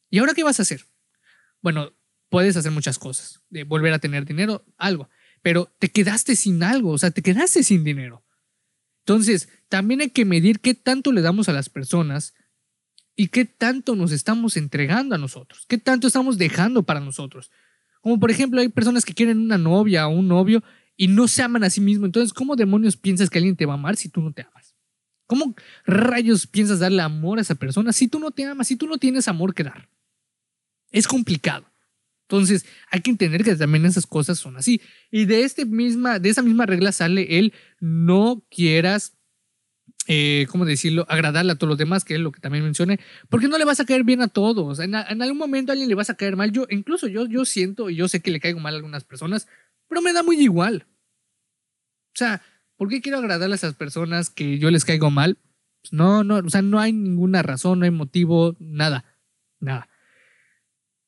¿Y 0.10 0.20
ahora 0.20 0.34
qué 0.34 0.44
vas 0.44 0.60
a 0.60 0.64
hacer? 0.64 0.89
Bueno, 1.62 1.94
puedes 2.30 2.56
hacer 2.58 2.72
muchas 2.72 3.00
cosas, 3.00 3.42
de 3.50 3.64
volver 3.64 3.94
a 3.94 4.00
tener 4.00 4.26
dinero, 4.26 4.66
algo, 4.78 5.10
pero 5.42 5.74
te 5.80 5.90
quedaste 5.90 6.36
sin 6.36 6.64
algo, 6.64 6.92
o 6.92 6.98
sea, 6.98 7.12
te 7.12 7.22
quedaste 7.22 7.64
sin 7.64 7.84
dinero. 7.84 8.24
Entonces, 9.06 9.50
también 9.70 10.02
hay 10.02 10.10
que 10.10 10.26
medir 10.26 10.60
qué 10.60 10.74
tanto 10.74 11.12
le 11.12 11.22
damos 11.22 11.50
a 11.50 11.54
las 11.54 11.70
personas 11.70 12.34
y 13.16 13.28
qué 13.28 13.46
tanto 13.46 13.96
nos 13.96 14.12
estamos 14.12 14.56
entregando 14.56 15.16
a 15.16 15.18
nosotros, 15.18 15.66
qué 15.68 15.78
tanto 15.78 16.08
estamos 16.08 16.38
dejando 16.38 16.84
para 16.84 17.00
nosotros. 17.00 17.52
Como 18.02 18.20
por 18.20 18.32
ejemplo, 18.32 18.62
hay 18.62 18.70
personas 18.70 19.04
que 19.06 19.14
quieren 19.14 19.40
una 19.40 19.58
novia 19.58 20.08
o 20.08 20.12
un 20.12 20.28
novio 20.28 20.64
y 20.96 21.08
no 21.08 21.28
se 21.28 21.42
aman 21.42 21.64
a 21.64 21.70
sí 21.70 21.82
mismos. 21.82 22.08
Entonces, 22.08 22.34
¿cómo 22.34 22.56
demonios 22.56 22.98
piensas 22.98 23.30
que 23.30 23.40
alguien 23.40 23.56
te 23.56 23.66
va 23.66 23.74
a 23.74 23.78
amar 23.78 23.96
si 23.96 24.10
tú 24.10 24.22
no 24.22 24.32
te 24.32 24.44
amas? 24.44 24.76
¿Cómo 25.26 25.56
rayos 25.86 26.48
piensas 26.48 26.80
darle 26.80 27.02
amor 27.02 27.40
a 27.40 27.42
esa 27.42 27.56
persona 27.56 27.94
si 27.94 28.08
tú 28.08 28.20
no 28.20 28.32
te 28.32 28.46
amas, 28.46 28.68
si 28.68 28.76
tú 28.76 28.88
no 28.88 28.98
tienes 28.98 29.28
amor 29.28 29.54
que 29.54 29.64
dar? 29.64 29.90
Es 30.92 31.08
complicado. 31.08 31.66
Entonces, 32.30 32.66
hay 32.92 33.02
que 33.02 33.10
entender 33.10 33.44
que 33.44 33.56
también 33.56 33.86
esas 33.86 34.06
cosas 34.06 34.38
son 34.38 34.56
así. 34.56 34.82
Y 35.10 35.26
de, 35.26 35.44
este 35.44 35.66
misma, 35.66 36.20
de 36.20 36.30
esa 36.30 36.44
misma 36.44 36.68
regla 36.68 36.92
sale 36.92 37.40
el 37.40 37.54
no 37.80 38.46
quieras, 38.52 39.18
eh, 40.06 40.46
¿cómo 40.52 40.64
decirlo?, 40.66 41.08
agradarle 41.10 41.54
a 41.54 41.56
todos 41.56 41.70
los 41.70 41.78
demás, 41.80 42.06
que 42.06 42.14
es 42.14 42.20
lo 42.20 42.32
que 42.32 42.40
también 42.40 42.64
mencioné, 42.64 43.00
porque 43.30 43.48
no 43.48 43.58
le 43.58 43.66
vas 43.66 43.80
a 43.80 43.86
caer 43.86 44.04
bien 44.04 44.22
a 44.22 44.28
todos. 44.28 44.80
En, 44.80 44.94
algún 44.94 45.40
momento 45.40 45.72
a 45.72 45.74
alguien 45.74 45.90
le 45.90 45.96
vas 45.96 46.12
a 46.12 46.16
caer 46.16 46.36
mal. 46.36 46.52
Yo, 46.52 46.68
incluso 46.70 47.08
yo, 47.08 47.26
yo 47.26 47.46
siento 47.46 47.90
y 47.90 47.96
yo 47.96 48.08
sé 48.08 48.20
que 48.20 48.30
le 48.30 48.40
caigo 48.40 48.60
mal 48.60 48.76
a 48.76 48.78
algunas 48.78 49.04
personas, 49.04 49.48
pero 49.88 50.04
me 50.04 50.14
da 50.14 50.22
muy 50.22 50.40
igual. 50.40 50.86
O 52.14 52.18
sea, 52.20 52.44
¿por 52.78 52.90
qué 52.90 53.02
quiero 53.02 53.18
agradarle 53.18 53.56
a 53.56 53.56
esas 53.56 53.74
personas 53.74 54.30
que 54.30 54.60
yo 54.60 54.70
les 54.70 54.86
caigo 54.86 55.10
mal? 55.10 55.40
Pues 55.82 55.94
no, 55.94 56.24
no, 56.24 56.36
o 56.36 56.50
sea, 56.50 56.62
no 56.62 56.80
hay 56.80 56.94
ninguna 56.94 57.42
razón, 57.42 57.80
no 57.80 57.86
hay 57.86 57.92
motivo, 57.92 58.56
nada, 58.60 59.06
nada. 59.60 59.90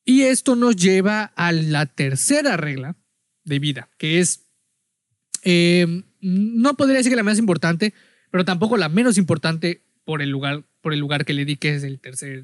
Y 0.04 0.22
esto 0.22 0.56
nos 0.56 0.76
lleva 0.76 1.32
a 1.36 1.52
la 1.52 1.86
tercera 1.86 2.56
regla 2.56 2.96
de 3.44 3.58
vida, 3.58 3.90
que 3.98 4.20
es, 4.20 4.46
eh, 5.42 6.04
no 6.20 6.74
podría 6.74 6.98
decir 6.98 7.12
que 7.12 7.16
la 7.16 7.22
más 7.22 7.38
importante, 7.38 7.94
pero 8.30 8.44
tampoco 8.44 8.76
la 8.76 8.88
menos 8.88 9.18
importante 9.18 9.82
por 10.04 10.22
el 10.22 10.30
lugar, 10.30 10.64
por 10.80 10.92
el 10.92 11.00
lugar 11.00 11.24
que 11.24 11.34
le 11.34 11.44
di, 11.44 11.56
que 11.56 11.74
es 11.74 11.84
el 11.84 12.00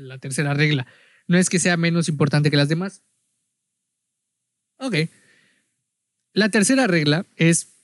la 0.08 0.18
tercera 0.18 0.54
regla. 0.54 0.86
No 1.26 1.36
es 1.36 1.50
que 1.50 1.58
sea 1.58 1.76
menos 1.76 2.08
importante 2.08 2.50
que 2.50 2.56
las 2.56 2.68
demás. 2.68 3.02
Ok. 4.78 4.94
La 6.32 6.48
tercera 6.48 6.86
regla 6.86 7.26
es 7.36 7.74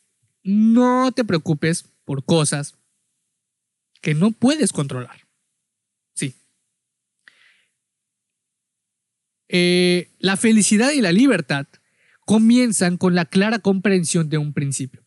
no 0.44 1.10
te 1.12 1.24
preocupes 1.24 1.88
por 2.04 2.24
cosas 2.24 2.76
que 4.00 4.14
no 4.14 4.30
puedes 4.30 4.72
controlar. 4.72 5.23
Eh, 9.48 10.10
la 10.18 10.36
felicidad 10.36 10.92
y 10.92 11.00
la 11.00 11.12
libertad 11.12 11.66
comienzan 12.24 12.96
con 12.96 13.14
la 13.14 13.24
clara 13.26 13.58
comprensión 13.58 14.28
de 14.28 14.38
un 14.38 14.52
principio. 14.52 15.02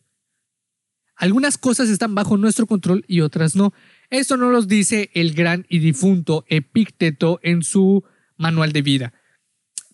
Algunas 1.16 1.58
cosas 1.58 1.88
están 1.88 2.14
bajo 2.14 2.36
nuestro 2.36 2.66
control 2.66 3.04
y 3.08 3.22
otras 3.22 3.56
no. 3.56 3.74
Esto 4.08 4.36
no 4.36 4.50
lo 4.50 4.62
dice 4.62 5.10
el 5.14 5.34
gran 5.34 5.66
y 5.68 5.80
difunto 5.80 6.44
Epícteto 6.48 7.40
en 7.42 7.64
su 7.64 8.04
manual 8.36 8.72
de 8.72 8.82
vida. 8.82 9.12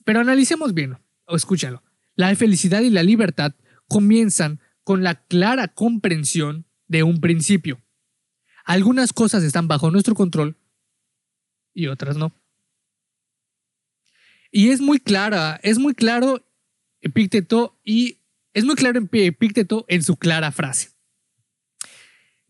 Pero 0.05 0.21
analicemos 0.21 0.75
bien, 0.75 0.99
o 1.27 1.35
escúchalo. 1.35 1.83
La 2.15 2.35
felicidad 2.37 2.83
y 2.83 2.91
la 2.91 3.03
libertad 3.03 3.55
comienzan 3.89 4.61
con 4.85 5.03
la 5.03 5.15
clara 5.15 5.69
comprensión 5.69 6.67
de 6.89 7.03
un 7.03 7.21
principio. 7.21 7.81
Algunas 8.67 9.15
cosas 9.15 9.43
están 9.45 9.67
bajo 9.67 9.91
nuestro 9.91 10.15
control 10.15 10.59
y 11.73 11.87
otras 11.87 12.19
no. 12.19 12.35
Y 14.57 14.71
es 14.71 14.81
muy 14.81 15.01
clara, 15.01 15.59
es 15.65 15.81
muy 15.81 15.95
claro 15.95 16.47
Epícteto 17.01 17.77
y 17.85 18.21
Es 18.53 18.65
muy 18.65 18.77
claro 18.77 19.01
Epícteto 19.11 19.85
en 19.89 20.05
su 20.05 20.17
clara 20.17 20.53
frase. 20.53 20.91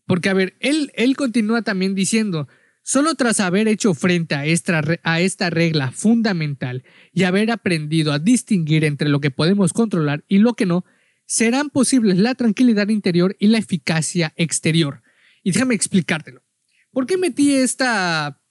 Porque, 0.05 0.29
a 0.29 0.35
ver, 0.35 0.55
él, 0.59 0.91
él 0.93 1.15
continúa 1.15 1.63
también 1.63 1.95
diciendo, 1.95 2.47
solo 2.83 3.15
tras 3.15 3.39
haber 3.39 3.67
hecho 3.67 3.95
frente 3.95 4.35
a 4.35 4.45
esta, 4.45 4.83
a 5.01 5.19
esta 5.19 5.49
regla 5.49 5.91
fundamental 5.91 6.83
y 7.11 7.23
haber 7.23 7.49
aprendido 7.49 8.13
a 8.13 8.19
distinguir 8.19 8.83
entre 8.83 9.09
lo 9.09 9.19
que 9.19 9.31
podemos 9.31 9.73
controlar 9.73 10.23
y 10.27 10.37
lo 10.37 10.53
que 10.53 10.67
no, 10.67 10.85
serán 11.25 11.71
posibles 11.71 12.19
la 12.19 12.35
tranquilidad 12.35 12.89
interior 12.89 13.35
y 13.39 13.47
la 13.47 13.57
eficacia 13.57 14.31
exterior. 14.35 15.01
Y 15.41 15.53
déjame 15.53 15.73
explicártelo. 15.73 16.43
¿Por 16.91 17.07
qué 17.07 17.17
metí 17.17 17.55
esta, 17.55 18.43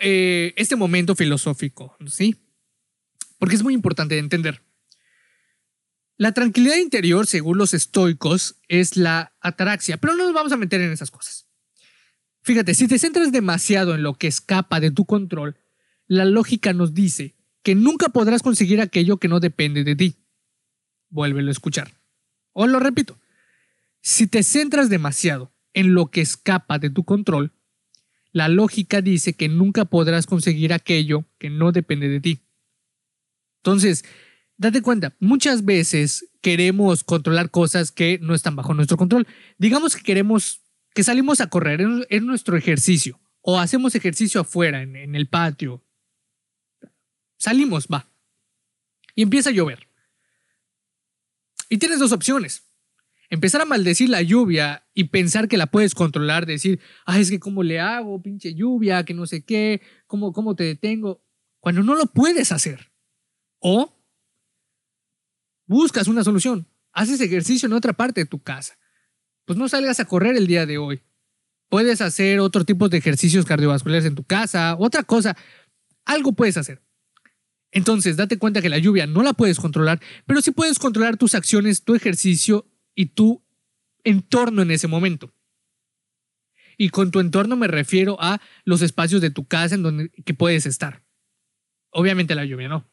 eh, 0.00 0.52
este 0.56 0.74
momento 0.74 1.14
filosófico? 1.14 1.96
¿Sí? 2.08 2.42
Porque 3.38 3.54
es 3.54 3.62
muy 3.62 3.74
importante 3.74 4.14
de 4.14 4.20
entender. 4.20 4.62
La 6.18 6.32
tranquilidad 6.32 6.76
interior, 6.76 7.26
según 7.26 7.58
los 7.58 7.74
estoicos, 7.74 8.56
es 8.68 8.96
la 8.96 9.34
ataraxia, 9.40 9.98
pero 9.98 10.14
no 10.14 10.24
nos 10.24 10.32
vamos 10.32 10.52
a 10.52 10.56
meter 10.56 10.80
en 10.80 10.92
esas 10.92 11.10
cosas. 11.10 11.46
Fíjate, 12.40 12.74
si 12.74 12.88
te 12.88 12.98
centras 12.98 13.32
demasiado 13.32 13.94
en 13.94 14.02
lo 14.02 14.14
que 14.14 14.28
escapa 14.28 14.80
de 14.80 14.90
tu 14.90 15.04
control, 15.04 15.58
la 16.06 16.24
lógica 16.24 16.72
nos 16.72 16.94
dice 16.94 17.34
que 17.62 17.74
nunca 17.74 18.08
podrás 18.08 18.42
conseguir 18.42 18.80
aquello 18.80 19.18
que 19.18 19.28
no 19.28 19.40
depende 19.40 19.84
de 19.84 19.96
ti. 19.96 20.16
Vuélvelo 21.10 21.48
a 21.48 21.52
escuchar. 21.52 22.00
O 22.52 22.66
lo 22.66 22.78
repito, 22.78 23.18
si 24.00 24.26
te 24.26 24.42
centras 24.42 24.88
demasiado 24.88 25.52
en 25.74 25.92
lo 25.92 26.06
que 26.06 26.20
escapa 26.20 26.78
de 26.78 26.88
tu 26.88 27.04
control, 27.04 27.52
la 28.32 28.48
lógica 28.48 29.02
dice 29.02 29.34
que 29.34 29.48
nunca 29.48 29.84
podrás 29.84 30.26
conseguir 30.26 30.72
aquello 30.72 31.24
que 31.38 31.50
no 31.50 31.72
depende 31.72 32.08
de 32.08 32.20
ti. 32.20 32.45
Entonces, 33.66 34.04
date 34.56 34.80
cuenta, 34.80 35.16
muchas 35.18 35.64
veces 35.64 36.30
queremos 36.40 37.02
controlar 37.02 37.50
cosas 37.50 37.90
que 37.90 38.20
no 38.22 38.32
están 38.32 38.54
bajo 38.54 38.74
nuestro 38.74 38.96
control. 38.96 39.26
Digamos 39.58 39.96
que 39.96 40.04
queremos 40.04 40.60
que 40.94 41.02
salimos 41.02 41.40
a 41.40 41.48
correr 41.48 41.80
en, 41.80 42.26
nuestro 42.26 42.56
ejercicio 42.56 43.20
o 43.40 43.58
hacemos 43.58 43.96
ejercicio 43.96 44.40
afuera, 44.40 44.82
en, 44.82 44.94
en 44.94 45.16
el 45.16 45.28
patio. 45.28 45.84
Salimos, 47.38 47.88
va. 47.92 48.08
Y 49.16 49.22
empieza 49.22 49.50
a 49.50 49.52
llover. 49.52 49.88
Y 51.68 51.78
tienes 51.78 51.98
dos 51.98 52.12
opciones. 52.12 52.62
Empezar 53.30 53.62
a 53.62 53.64
maldecir 53.64 54.08
la 54.08 54.22
lluvia 54.22 54.86
y 54.94 55.04
pensar 55.04 55.48
que 55.48 55.56
la 55.56 55.66
puedes 55.66 55.96
controlar, 55.96 56.46
decir, 56.46 56.78
ay, 57.04 57.22
es 57.22 57.30
que 57.30 57.40
cómo 57.40 57.64
le 57.64 57.80
hago, 57.80 58.22
pinche 58.22 58.54
lluvia, 58.54 59.04
que 59.04 59.12
no 59.12 59.26
sé 59.26 59.44
qué, 59.44 59.82
cómo, 60.06 60.32
cómo 60.32 60.54
te 60.54 60.62
detengo, 60.62 61.20
cuando 61.58 61.82
no 61.82 61.96
lo 61.96 62.06
puedes 62.06 62.52
hacer. 62.52 62.92
O 63.58 63.92
buscas 65.66 66.08
una 66.08 66.24
solución, 66.24 66.68
haces 66.92 67.20
ejercicio 67.20 67.66
en 67.66 67.72
otra 67.72 67.92
parte 67.92 68.20
de 68.20 68.26
tu 68.26 68.42
casa. 68.42 68.78
Pues 69.44 69.58
no 69.58 69.68
salgas 69.68 70.00
a 70.00 70.04
correr 70.06 70.36
el 70.36 70.46
día 70.46 70.66
de 70.66 70.78
hoy. 70.78 71.02
Puedes 71.68 72.00
hacer 72.00 72.40
otro 72.40 72.64
tipo 72.64 72.88
de 72.88 72.98
ejercicios 72.98 73.44
cardiovasculares 73.44 74.04
en 74.04 74.14
tu 74.14 74.24
casa, 74.24 74.76
otra 74.78 75.02
cosa. 75.02 75.36
Algo 76.04 76.32
puedes 76.32 76.56
hacer. 76.56 76.82
Entonces, 77.72 78.16
date 78.16 78.38
cuenta 78.38 78.62
que 78.62 78.68
la 78.68 78.78
lluvia 78.78 79.06
no 79.06 79.22
la 79.22 79.32
puedes 79.32 79.58
controlar, 79.58 80.00
pero 80.24 80.40
sí 80.40 80.52
puedes 80.52 80.78
controlar 80.78 81.16
tus 81.16 81.34
acciones, 81.34 81.82
tu 81.82 81.94
ejercicio 81.94 82.66
y 82.94 83.06
tu 83.06 83.42
entorno 84.04 84.62
en 84.62 84.70
ese 84.70 84.86
momento. 84.86 85.34
Y 86.78 86.90
con 86.90 87.10
tu 87.10 87.20
entorno 87.20 87.56
me 87.56 87.66
refiero 87.66 88.16
a 88.20 88.40
los 88.64 88.82
espacios 88.82 89.20
de 89.20 89.30
tu 89.30 89.46
casa 89.46 89.74
en 89.74 89.82
donde 89.82 90.10
que 90.10 90.34
puedes 90.34 90.66
estar. 90.66 91.02
Obviamente 91.90 92.34
la 92.34 92.44
lluvia 92.44 92.68
no. 92.68 92.88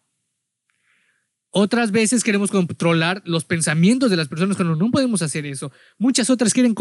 Otras 1.55 1.91
veces 1.91 2.23
queremos 2.23 2.49
controlar 2.49 3.21
los 3.25 3.45
pensamientos 3.45 4.09
de 4.09 4.17
las 4.17 4.27
personas 4.27 4.55
cuando 4.55 4.75
no 4.75 4.89
podemos 4.89 5.21
hacer 5.21 5.45
eso. 5.45 5.71
Muchas 5.99 6.31
otras 6.31 6.51
quieren 6.51 6.73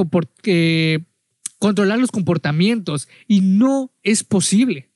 controlar 1.58 1.98
los 1.98 2.10
comportamientos 2.10 3.06
y 3.28 3.42
no 3.42 3.92
es 4.02 4.24
posible. 4.24 4.90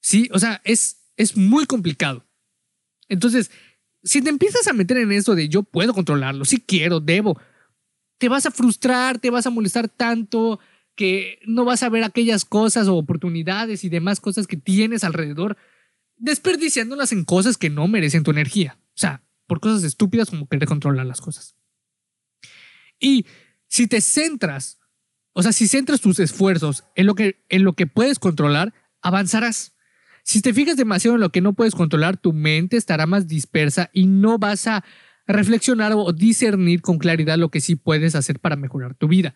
Sí, 0.00 0.30
o 0.32 0.38
sea, 0.38 0.62
es, 0.64 1.02
es 1.18 1.36
muy 1.36 1.66
complicado. 1.66 2.26
Entonces, 3.10 3.50
si 4.02 4.22
te 4.22 4.30
empiezas 4.30 4.66
a 4.68 4.72
meter 4.72 4.96
en 4.96 5.12
eso 5.12 5.34
de 5.34 5.50
yo 5.50 5.62
puedo 5.62 5.92
controlarlo, 5.92 6.46
si 6.46 6.60
quiero, 6.60 6.98
debo, 6.98 7.38
te 8.16 8.30
vas 8.30 8.46
a 8.46 8.50
frustrar, 8.50 9.18
te 9.18 9.28
vas 9.28 9.46
a 9.46 9.50
molestar 9.50 9.90
tanto 9.90 10.60
que 10.94 11.40
no 11.44 11.66
vas 11.66 11.82
a 11.82 11.90
ver 11.90 12.04
aquellas 12.04 12.46
cosas 12.46 12.88
o 12.88 12.96
oportunidades 12.96 13.84
y 13.84 13.90
demás 13.90 14.18
cosas 14.18 14.46
que 14.46 14.56
tienes 14.56 15.04
alrededor 15.04 15.58
desperdiciándolas 16.20 17.12
en 17.12 17.24
cosas 17.24 17.56
que 17.56 17.70
no 17.70 17.88
merecen 17.88 18.22
tu 18.22 18.30
energía. 18.30 18.78
O 18.90 18.98
sea, 19.00 19.24
por 19.46 19.60
cosas 19.60 19.82
estúpidas 19.82 20.30
como 20.30 20.46
querer 20.48 20.68
controlar 20.68 21.06
las 21.06 21.20
cosas. 21.20 21.56
Y 23.00 23.26
si 23.66 23.86
te 23.86 24.00
centras, 24.00 24.78
o 25.32 25.42
sea, 25.42 25.52
si 25.52 25.66
centras 25.66 26.00
tus 26.00 26.20
esfuerzos 26.20 26.84
en 26.94 27.06
lo 27.06 27.14
que, 27.14 27.44
en 27.48 27.64
lo 27.64 27.72
que 27.72 27.86
puedes 27.86 28.18
controlar, 28.18 28.74
avanzarás. 29.00 29.74
Si 30.22 30.42
te 30.42 30.52
fijas 30.52 30.76
demasiado 30.76 31.16
en 31.16 31.22
lo 31.22 31.32
que 31.32 31.40
no 31.40 31.54
puedes 31.54 31.74
controlar, 31.74 32.18
tu 32.18 32.32
mente 32.32 32.76
estará 32.76 33.06
más 33.06 33.26
dispersa 33.26 33.90
y 33.92 34.06
no 34.06 34.38
vas 34.38 34.66
a 34.66 34.84
reflexionar 35.26 35.92
o 35.94 36.12
discernir 36.12 36.82
con 36.82 36.98
claridad 36.98 37.38
lo 37.38 37.50
que 37.50 37.60
sí 37.60 37.76
puedes 37.76 38.14
hacer 38.14 38.38
para 38.38 38.56
mejorar 38.56 38.94
tu 38.94 39.08
vida. 39.08 39.34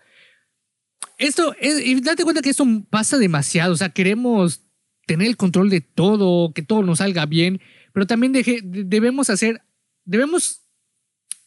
Esto, 1.17 1.55
es, 1.61 1.85
y 1.85 2.01
date 2.01 2.25
cuenta 2.25 2.43
que 2.43 2.51
esto 2.51 2.67
pasa 2.91 3.17
demasiado, 3.19 3.73
o 3.73 3.77
sea, 3.77 3.91
queremos 3.91 4.65
tener 5.07 5.27
el 5.29 5.37
control 5.37 5.71
de 5.71 5.81
todo, 5.81 6.53
que 6.53 6.63
todo 6.63 6.83
nos 6.83 6.99
salga 6.99 7.27
bien, 7.27 7.61
pero 7.93 8.07
también 8.07 8.33
debemos 8.33 9.31
hacer, 9.31 9.63
debemos 10.05 10.63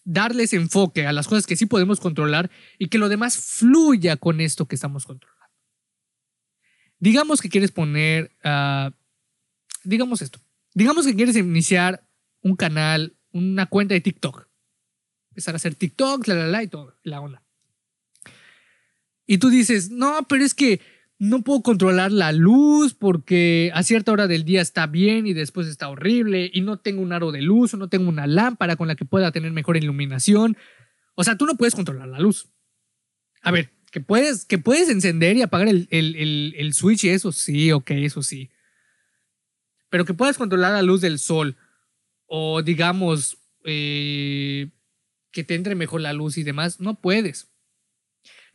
darles 0.03 0.53
enfoque 0.53 1.05
a 1.05 1.11
las 1.11 1.27
cosas 1.27 1.45
que 1.45 1.57
sí 1.57 1.65
podemos 1.65 1.99
controlar 1.99 2.49
y 2.77 2.87
que 2.87 2.97
lo 2.97 3.09
demás 3.09 3.37
fluya 3.37 4.15
con 4.15 4.39
esto 4.39 4.67
que 4.67 4.75
estamos 4.75 5.05
controlando. 5.05 5.37
Digamos 6.99 7.41
que 7.41 7.49
quieres 7.49 7.71
poner, 7.71 8.31
uh, 8.43 8.89
digamos 9.83 10.21
esto, 10.21 10.39
digamos 10.73 11.05
que 11.05 11.15
quieres 11.15 11.35
iniciar 11.35 12.07
un 12.41 12.55
canal, 12.55 13.17
una 13.31 13.65
cuenta 13.65 13.93
de 13.93 14.01
TikTok, 14.01 14.47
empezar 15.31 15.55
a 15.55 15.57
hacer 15.57 15.75
TikTok, 15.75 16.25
la, 16.27 16.35
la, 16.35 16.47
la 16.47 16.63
y 16.63 16.67
todo, 16.67 16.97
la 17.03 17.19
onda. 17.19 17.43
Y 19.25 19.39
tú 19.39 19.49
dices, 19.49 19.89
no, 19.89 20.25
pero 20.29 20.45
es 20.45 20.53
que 20.53 20.79
no 21.19 21.41
puedo 21.43 21.63
controlar 21.63 22.11
la 22.11 22.31
luz 22.31 22.93
porque 22.93 23.71
a 23.73 23.83
cierta 23.83 24.11
hora 24.11 24.27
del 24.27 24.43
día 24.43 24.61
está 24.61 24.85
bien 24.85 25.25
y 25.25 25.33
después 25.33 25.67
está 25.67 25.89
horrible 25.89 26.49
y 26.53 26.61
no 26.61 26.77
tengo 26.77 27.01
un 27.01 27.11
aro 27.11 27.31
de 27.31 27.41
luz 27.41 27.73
o 27.73 27.77
no 27.77 27.89
tengo 27.89 28.07
una 28.07 28.27
lámpara 28.27 28.75
con 28.75 28.87
la 28.87 28.95
que 28.95 29.05
pueda 29.05 29.31
tener 29.31 29.51
mejor 29.51 29.77
iluminación. 29.77 30.57
O 31.15 31.23
sea, 31.23 31.35
tú 31.35 31.45
no 31.45 31.57
puedes 31.57 31.73
controlar 31.73 32.07
la 32.07 32.19
luz. 32.19 32.49
A 33.41 33.51
ver, 33.51 33.71
que 33.91 33.99
puedes, 33.99 34.45
que 34.45 34.59
puedes 34.59 34.89
encender 34.89 35.37
y 35.37 35.41
apagar 35.41 35.67
el, 35.69 35.87
el, 35.89 36.73
switch 36.73 37.05
y 37.05 37.09
eso 37.09 37.31
sí, 37.31 37.71
ok, 37.71 37.91
eso 37.91 38.21
sí. 38.21 38.51
Pero 39.89 40.05
que 40.05 40.13
puedas 40.13 40.37
controlar 40.37 40.73
la 40.73 40.81
luz 40.83 41.01
del 41.01 41.17
sol 41.17 41.55
o 42.27 42.61
digamos 42.61 43.37
eh, 43.63 44.69
que 45.31 45.43
te 45.43 45.55
entre 45.55 45.75
mejor 45.75 46.01
la 46.01 46.13
luz 46.13 46.37
y 46.37 46.43
demás, 46.43 46.79
no 46.79 47.01
puedes. 47.01 47.49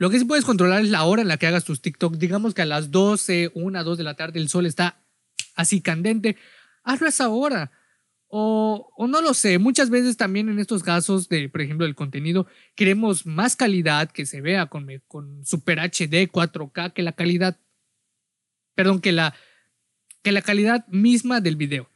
Lo 0.03 0.11
que 0.11 0.19
sí 0.19 0.25
puedes 0.25 0.45
controlar 0.45 0.83
es 0.83 0.91
la 0.91 1.05
hora 1.05 1.23
en 1.23 1.29
la 1.29 1.37
que 1.37 1.47
hagas 1.47 1.63
tus 1.63 1.81
TikTok. 1.81 2.17
Digamos 2.17 2.55
que 2.55 2.63
a 2.63 2.67
las 2.67 2.91
12, 2.91 3.53
1, 3.55 3.85
2 3.85 3.99
de 3.99 4.03
la 4.03 4.17
tarde 4.17 4.41
el 4.41 4.49
sol 4.49 4.67
está 4.67 5.01
así 5.55 5.81
candente. 5.81 6.37
Hazlo 6.83 7.07
a 7.07 7.11
esa 7.11 7.29
hora. 7.29 7.71
O, 8.27 8.91
o, 8.97 9.07
no 9.07 9.21
lo 9.21 9.33
sé, 9.33 9.61
muchas 9.61 9.91
veces 9.91 10.17
también 10.17 10.49
en 10.49 10.59
estos 10.59 10.83
casos 10.83 11.29
de, 11.29 11.49
por 11.49 11.61
ejemplo, 11.61 11.87
el 11.87 11.95
contenido, 11.95 12.49
queremos 12.75 13.27
más 13.27 13.55
calidad 13.55 14.11
que 14.11 14.27
se 14.27 14.41
vea 14.41 14.67
con, 14.67 14.89
con 15.07 15.47
Super 15.47 15.79
HD 15.79 16.29
4K 16.29 16.95
que 16.95 17.03
la 17.03 17.13
calidad, 17.13 17.61
perdón, 18.75 19.01
que 19.01 19.13
la, 19.13 19.37
que 20.23 20.33
la 20.33 20.43
calidad 20.43 20.85
misma 20.89 21.41
del 21.41 21.55
video. 21.55 21.92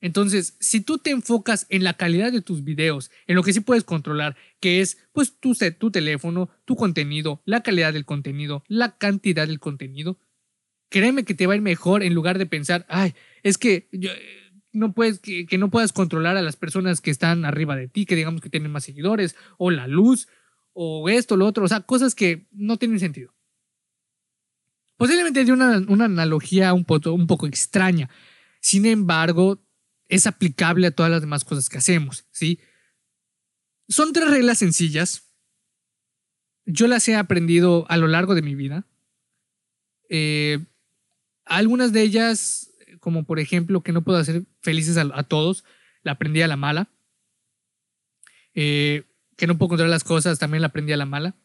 Entonces, 0.00 0.56
si 0.60 0.80
tú 0.80 0.98
te 0.98 1.10
enfocas 1.10 1.66
en 1.70 1.82
la 1.82 1.94
calidad 1.94 2.30
de 2.30 2.42
tus 2.42 2.62
videos, 2.64 3.10
en 3.26 3.34
lo 3.34 3.42
que 3.42 3.52
sí 3.52 3.60
puedes 3.60 3.84
controlar, 3.84 4.36
que 4.60 4.80
es 4.80 4.98
pues 5.12 5.38
tu, 5.38 5.54
tu 5.78 5.90
teléfono, 5.90 6.50
tu 6.64 6.76
contenido, 6.76 7.42
la 7.44 7.62
calidad 7.62 7.92
del 7.92 8.04
contenido, 8.04 8.62
la 8.68 8.98
cantidad 8.98 9.46
del 9.46 9.58
contenido, 9.58 10.18
créeme 10.90 11.24
que 11.24 11.34
te 11.34 11.46
va 11.46 11.54
a 11.54 11.56
ir 11.56 11.62
mejor 11.62 12.02
en 12.02 12.14
lugar 12.14 12.38
de 12.38 12.46
pensar, 12.46 12.84
ay, 12.88 13.14
es 13.42 13.58
que 13.58 13.88
eh, 13.92 14.52
no 14.72 14.92
puedes, 14.92 15.18
que, 15.18 15.46
que 15.46 15.58
no 15.58 15.70
puedas 15.70 15.92
controlar 15.92 16.36
a 16.36 16.42
las 16.42 16.56
personas 16.56 17.00
que 17.00 17.10
están 17.10 17.44
arriba 17.44 17.74
de 17.74 17.88
ti, 17.88 18.04
que 18.04 18.16
digamos 18.16 18.42
que 18.42 18.50
tienen 18.50 18.70
más 18.70 18.84
seguidores, 18.84 19.34
o 19.56 19.70
la 19.70 19.86
luz, 19.86 20.28
o 20.74 21.08
esto, 21.08 21.36
lo 21.36 21.46
otro, 21.46 21.64
o 21.64 21.68
sea, 21.68 21.80
cosas 21.80 22.14
que 22.14 22.46
no 22.52 22.76
tienen 22.76 23.00
sentido. 23.00 23.34
Posiblemente 24.98 25.44
de 25.44 25.52
una, 25.52 25.78
una 25.88 26.04
analogía 26.04 26.72
un 26.74 26.84
poco, 26.84 27.12
un 27.12 27.26
poco 27.26 27.46
extraña. 27.46 28.10
Sin 28.60 28.86
embargo, 28.86 29.62
es 30.08 30.26
aplicable 30.26 30.86
a 30.86 30.90
todas 30.90 31.10
las 31.10 31.20
demás 31.20 31.44
cosas 31.44 31.68
que 31.68 31.78
hacemos, 31.78 32.26
¿sí? 32.30 32.60
Son 33.88 34.12
tres 34.12 34.30
reglas 34.30 34.58
sencillas. 34.58 35.30
Yo 36.64 36.86
las 36.88 37.06
he 37.08 37.14
aprendido 37.14 37.86
a 37.88 37.96
lo 37.96 38.08
largo 38.08 38.34
de 38.34 38.42
mi 38.42 38.54
vida. 38.54 38.86
Eh, 40.08 40.64
algunas 41.44 41.92
de 41.92 42.02
ellas, 42.02 42.72
como 43.00 43.24
por 43.24 43.38
ejemplo 43.38 43.82
que 43.82 43.92
no 43.92 44.02
puedo 44.02 44.18
hacer 44.18 44.44
felices 44.60 44.96
a, 44.96 45.22
todos, 45.24 45.64
la 46.02 46.12
aprendí 46.12 46.42
a 46.42 46.48
la 46.48 46.56
mala. 46.56 46.88
eh, 48.54 49.04
que 49.36 49.46
no 49.46 49.58
puedo 49.58 49.68
controlar 49.68 49.90
las 49.90 50.04
cosas, 50.04 50.38
también 50.38 50.62
la 50.62 50.68
aprendí 50.68 50.92
a 50.92 50.96
la 50.96 51.04
mala. 51.04 51.36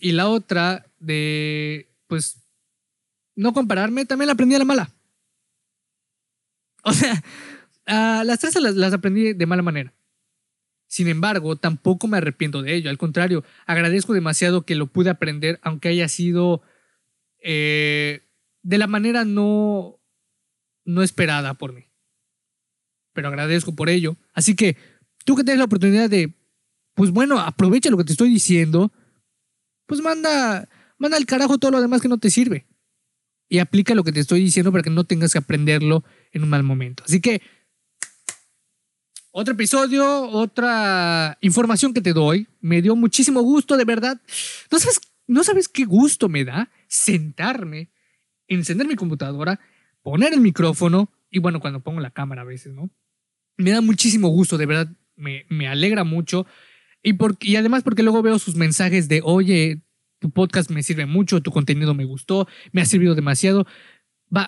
Y 0.00 0.12
la 0.12 0.28
otra 0.28 0.86
de, 0.98 1.90
pues, 2.06 2.42
no 3.34 3.52
compararme, 3.52 4.04
también 4.04 4.26
la 4.26 4.34
aprendí 4.34 4.54
a 4.54 4.58
la 4.58 4.64
mala. 4.64 4.94
O 6.84 6.92
sea, 6.92 7.22
las 8.24 8.38
tres 8.38 8.54
las, 8.60 8.92
aprendí 8.92 9.32
de 9.32 9.46
mala 9.46 9.62
manera. 9.62 9.92
Sin 10.86 11.08
embargo, 11.08 11.56
tampoco 11.56 12.08
me 12.08 12.16
arrepiento 12.16 12.62
de 12.62 12.74
ello. 12.74 12.90
Al 12.90 12.98
contrario, 12.98 13.44
agradezco 13.66 14.14
demasiado 14.14 14.62
que 14.62 14.74
lo 14.74 14.86
pude 14.86 15.10
aprender, 15.10 15.58
aunque 15.62 15.88
haya 15.88 16.08
sido 16.08 16.62
eh, 17.40 18.22
de 18.62 18.78
la 18.78 18.86
manera 18.86 19.24
no, 19.24 20.00
no 20.84 21.02
esperada 21.02 21.54
por 21.54 21.74
mí. 21.74 21.84
Pero 23.12 23.28
agradezco 23.28 23.74
por 23.74 23.90
ello. 23.90 24.16
Así 24.32 24.54
que 24.54 24.76
tú 25.24 25.36
que 25.36 25.44
tienes 25.44 25.58
la 25.58 25.66
oportunidad 25.66 26.08
de, 26.08 26.34
pues 26.94 27.10
bueno, 27.10 27.38
aprovecha 27.38 27.90
lo 27.90 27.98
que 27.98 28.04
te 28.04 28.12
estoy 28.12 28.30
diciendo, 28.30 28.92
pues 29.86 30.00
manda, 30.00 30.68
manda 30.98 31.16
al 31.16 31.26
carajo 31.26 31.58
todo 31.58 31.70
lo 31.70 31.80
demás 31.80 32.00
que 32.00 32.08
no 32.08 32.18
te 32.18 32.30
sirve. 32.30 32.67
Y 33.48 33.60
aplica 33.60 33.94
lo 33.94 34.04
que 34.04 34.12
te 34.12 34.20
estoy 34.20 34.40
diciendo 34.40 34.70
para 34.72 34.82
que 34.82 34.90
no 34.90 35.04
tengas 35.04 35.32
que 35.32 35.38
aprenderlo 35.38 36.04
en 36.32 36.42
un 36.42 36.50
mal 36.50 36.62
momento. 36.62 37.02
Así 37.06 37.20
que, 37.20 37.40
otro 39.30 39.54
episodio, 39.54 40.28
otra 40.28 41.38
información 41.40 41.94
que 41.94 42.00
te 42.00 42.12
doy. 42.12 42.48
Me 42.60 42.82
dio 42.82 42.96
muchísimo 42.96 43.40
gusto, 43.42 43.76
de 43.76 43.84
verdad. 43.84 44.20
¿No 44.70 44.78
sabes, 44.78 45.00
no 45.26 45.44
sabes 45.44 45.68
qué 45.68 45.84
gusto 45.84 46.28
me 46.28 46.44
da 46.44 46.70
sentarme, 46.88 47.90
encender 48.48 48.86
mi 48.86 48.96
computadora, 48.96 49.60
poner 50.02 50.32
el 50.32 50.40
micrófono 50.40 51.12
y 51.30 51.38
bueno, 51.38 51.60
cuando 51.60 51.80
pongo 51.80 52.00
la 52.00 52.10
cámara 52.10 52.42
a 52.42 52.46
veces, 52.46 52.72
¿no? 52.72 52.90
Me 53.56 53.70
da 53.70 53.80
muchísimo 53.80 54.28
gusto, 54.28 54.56
de 54.56 54.66
verdad, 54.66 54.92
me, 55.16 55.44
me 55.48 55.68
alegra 55.68 56.04
mucho. 56.04 56.46
Y, 57.02 57.16
y 57.40 57.56
además 57.56 57.82
porque 57.82 58.02
luego 58.02 58.22
veo 58.22 58.38
sus 58.38 58.54
mensajes 58.54 59.08
de, 59.08 59.20
oye, 59.22 59.82
tu 60.18 60.30
podcast 60.30 60.70
me 60.70 60.82
sirve 60.82 61.06
mucho, 61.06 61.42
tu 61.42 61.50
contenido 61.50 61.94
me 61.94 62.04
gustó, 62.04 62.48
me 62.72 62.80
ha 62.80 62.86
servido 62.86 63.14
demasiado. 63.14 63.66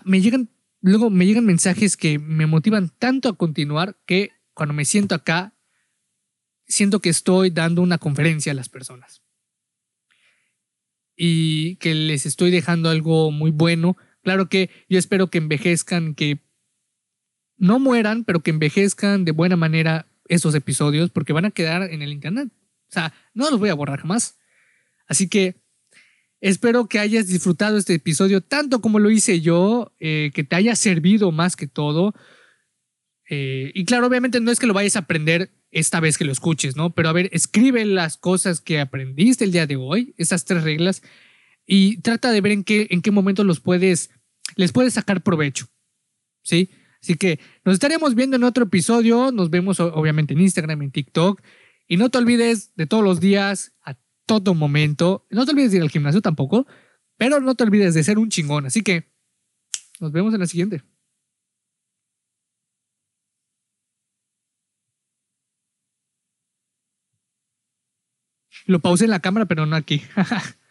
Me 0.05 0.21
llegan, 0.21 0.51
luego 0.81 1.11
me 1.11 1.27
llegan 1.27 1.47
mensajes 1.47 1.97
que 1.97 2.19
me 2.19 2.47
motivan 2.47 2.91
tanto 2.99 3.29
a 3.29 3.37
continuar 3.37 3.99
que 4.07 4.31
cuando 4.55 4.75
me 4.75 4.85
siento 4.85 5.15
acá, 5.15 5.55
siento 6.67 7.01
que 7.01 7.09
estoy 7.09 7.51
dando 7.51 7.83
una 7.83 7.99
conferencia 7.99 8.53
a 8.53 8.55
las 8.55 8.69
personas. 8.69 9.23
Y 11.17 11.77
que 11.77 11.95
les 11.95 12.27
estoy 12.27 12.51
dejando 12.51 12.89
algo 12.89 13.31
muy 13.31 13.51
bueno. 13.51 13.97
Claro 14.23 14.49
que 14.49 14.71
yo 14.89 14.99
espero 14.99 15.29
que 15.29 15.39
envejezcan, 15.39 16.15
que 16.15 16.41
no 17.57 17.79
mueran, 17.79 18.25
pero 18.25 18.41
que 18.41 18.51
envejezcan 18.51 19.25
de 19.25 19.33
buena 19.33 19.57
manera 19.57 20.07
esos 20.29 20.55
episodios, 20.55 21.11
porque 21.11 21.33
van 21.33 21.45
a 21.45 21.51
quedar 21.51 21.83
en 21.83 22.03
el 22.03 22.13
internet. 22.13 22.49
O 22.89 22.93
sea, 22.93 23.13
no 23.35 23.51
los 23.51 23.61
voy 23.61 23.69
a 23.69 23.75
borrar 23.75 24.01
jamás. 24.01 24.40
Así 25.11 25.29
que 25.29 25.57
espero 26.41 26.87
que 26.87 27.01
hayas 27.01 27.27
disfrutado 27.27 27.77
este 27.77 27.95
episodio 27.95 28.41
tanto 28.41 28.81
como 28.81 29.01
lo 29.01 29.11
hice 29.11 29.41
yo, 29.41 29.93
eh, 29.99 30.31
que 30.33 30.45
te 30.45 30.55
haya 30.55 30.77
servido 30.77 31.33
más 31.33 31.57
que 31.57 31.67
todo. 31.67 32.15
Eh, 33.29 33.73
y 33.75 33.85
claro, 33.85 34.07
obviamente 34.07 34.39
no 34.39 34.53
es 34.53 34.61
que 34.61 34.69
lo 34.69 34.73
vayas 34.73 34.95
a 34.95 35.01
aprender 35.01 35.51
esta 35.73 35.99
vez 35.99 36.17
que 36.17 36.25
lo 36.25 36.31
escuches, 36.31 36.77
¿no? 36.77 36.95
Pero 36.95 37.09
a 37.09 37.13
ver, 37.13 37.29
escribe 37.33 37.85
las 37.85 38.19
cosas 38.19 38.61
que 38.61 38.79
aprendiste 38.79 39.45
el 39.45 39.51
día 39.51 39.67
de 39.67 39.75
hoy, 39.75 40.15
esas 40.17 40.45
tres 40.45 40.63
reglas, 40.63 41.03
y 41.67 42.01
trata 42.03 42.31
de 42.31 42.41
ver 42.41 42.53
en 42.53 42.63
qué, 42.63 42.87
en 42.91 43.03
qué 43.03 43.11
momento 43.11 43.43
los 43.43 43.59
puedes, 43.59 44.11
les 44.55 44.71
puedes 44.71 44.95
sacar 44.95 45.25
provecho, 45.25 45.67
¿sí? 46.43 46.71
Así 47.03 47.17
que 47.17 47.41
nos 47.65 47.75
estaremos 47.75 48.15
viendo 48.15 48.37
en 48.37 48.45
otro 48.45 48.65
episodio, 48.65 49.33
nos 49.33 49.51
vemos 49.51 49.81
obviamente 49.81 50.35
en 50.35 50.41
Instagram, 50.41 50.83
en 50.83 50.93
TikTok, 50.93 51.43
y 51.89 51.97
no 51.97 52.11
te 52.11 52.19
olvides 52.19 52.73
de 52.77 52.87
todos 52.87 53.03
los 53.03 53.19
días, 53.19 53.73
a 53.83 53.95
todo 54.39 54.55
momento, 54.55 55.27
no 55.29 55.45
te 55.45 55.51
olvides 55.51 55.73
de 55.73 55.79
ir 55.79 55.83
al 55.83 55.91
gimnasio 55.91 56.23
tampoco, 56.23 56.65
pero 57.17 57.41
no 57.41 57.57
te 57.57 57.65
olvides 57.65 57.95
de 57.95 58.05
ser 58.05 58.17
un 58.17 58.29
chingón, 58.29 58.65
así 58.65 58.83
que 58.83 59.11
nos 59.99 60.13
vemos 60.13 60.33
en 60.35 60.39
la 60.41 60.47
siguiente. 60.47 60.85
Lo 68.67 68.79
pausé 68.79 69.07
en 69.07 69.11
la 69.11 69.19
cámara, 69.19 69.47
pero 69.47 69.67
no 69.67 69.75
aquí. 69.75 70.03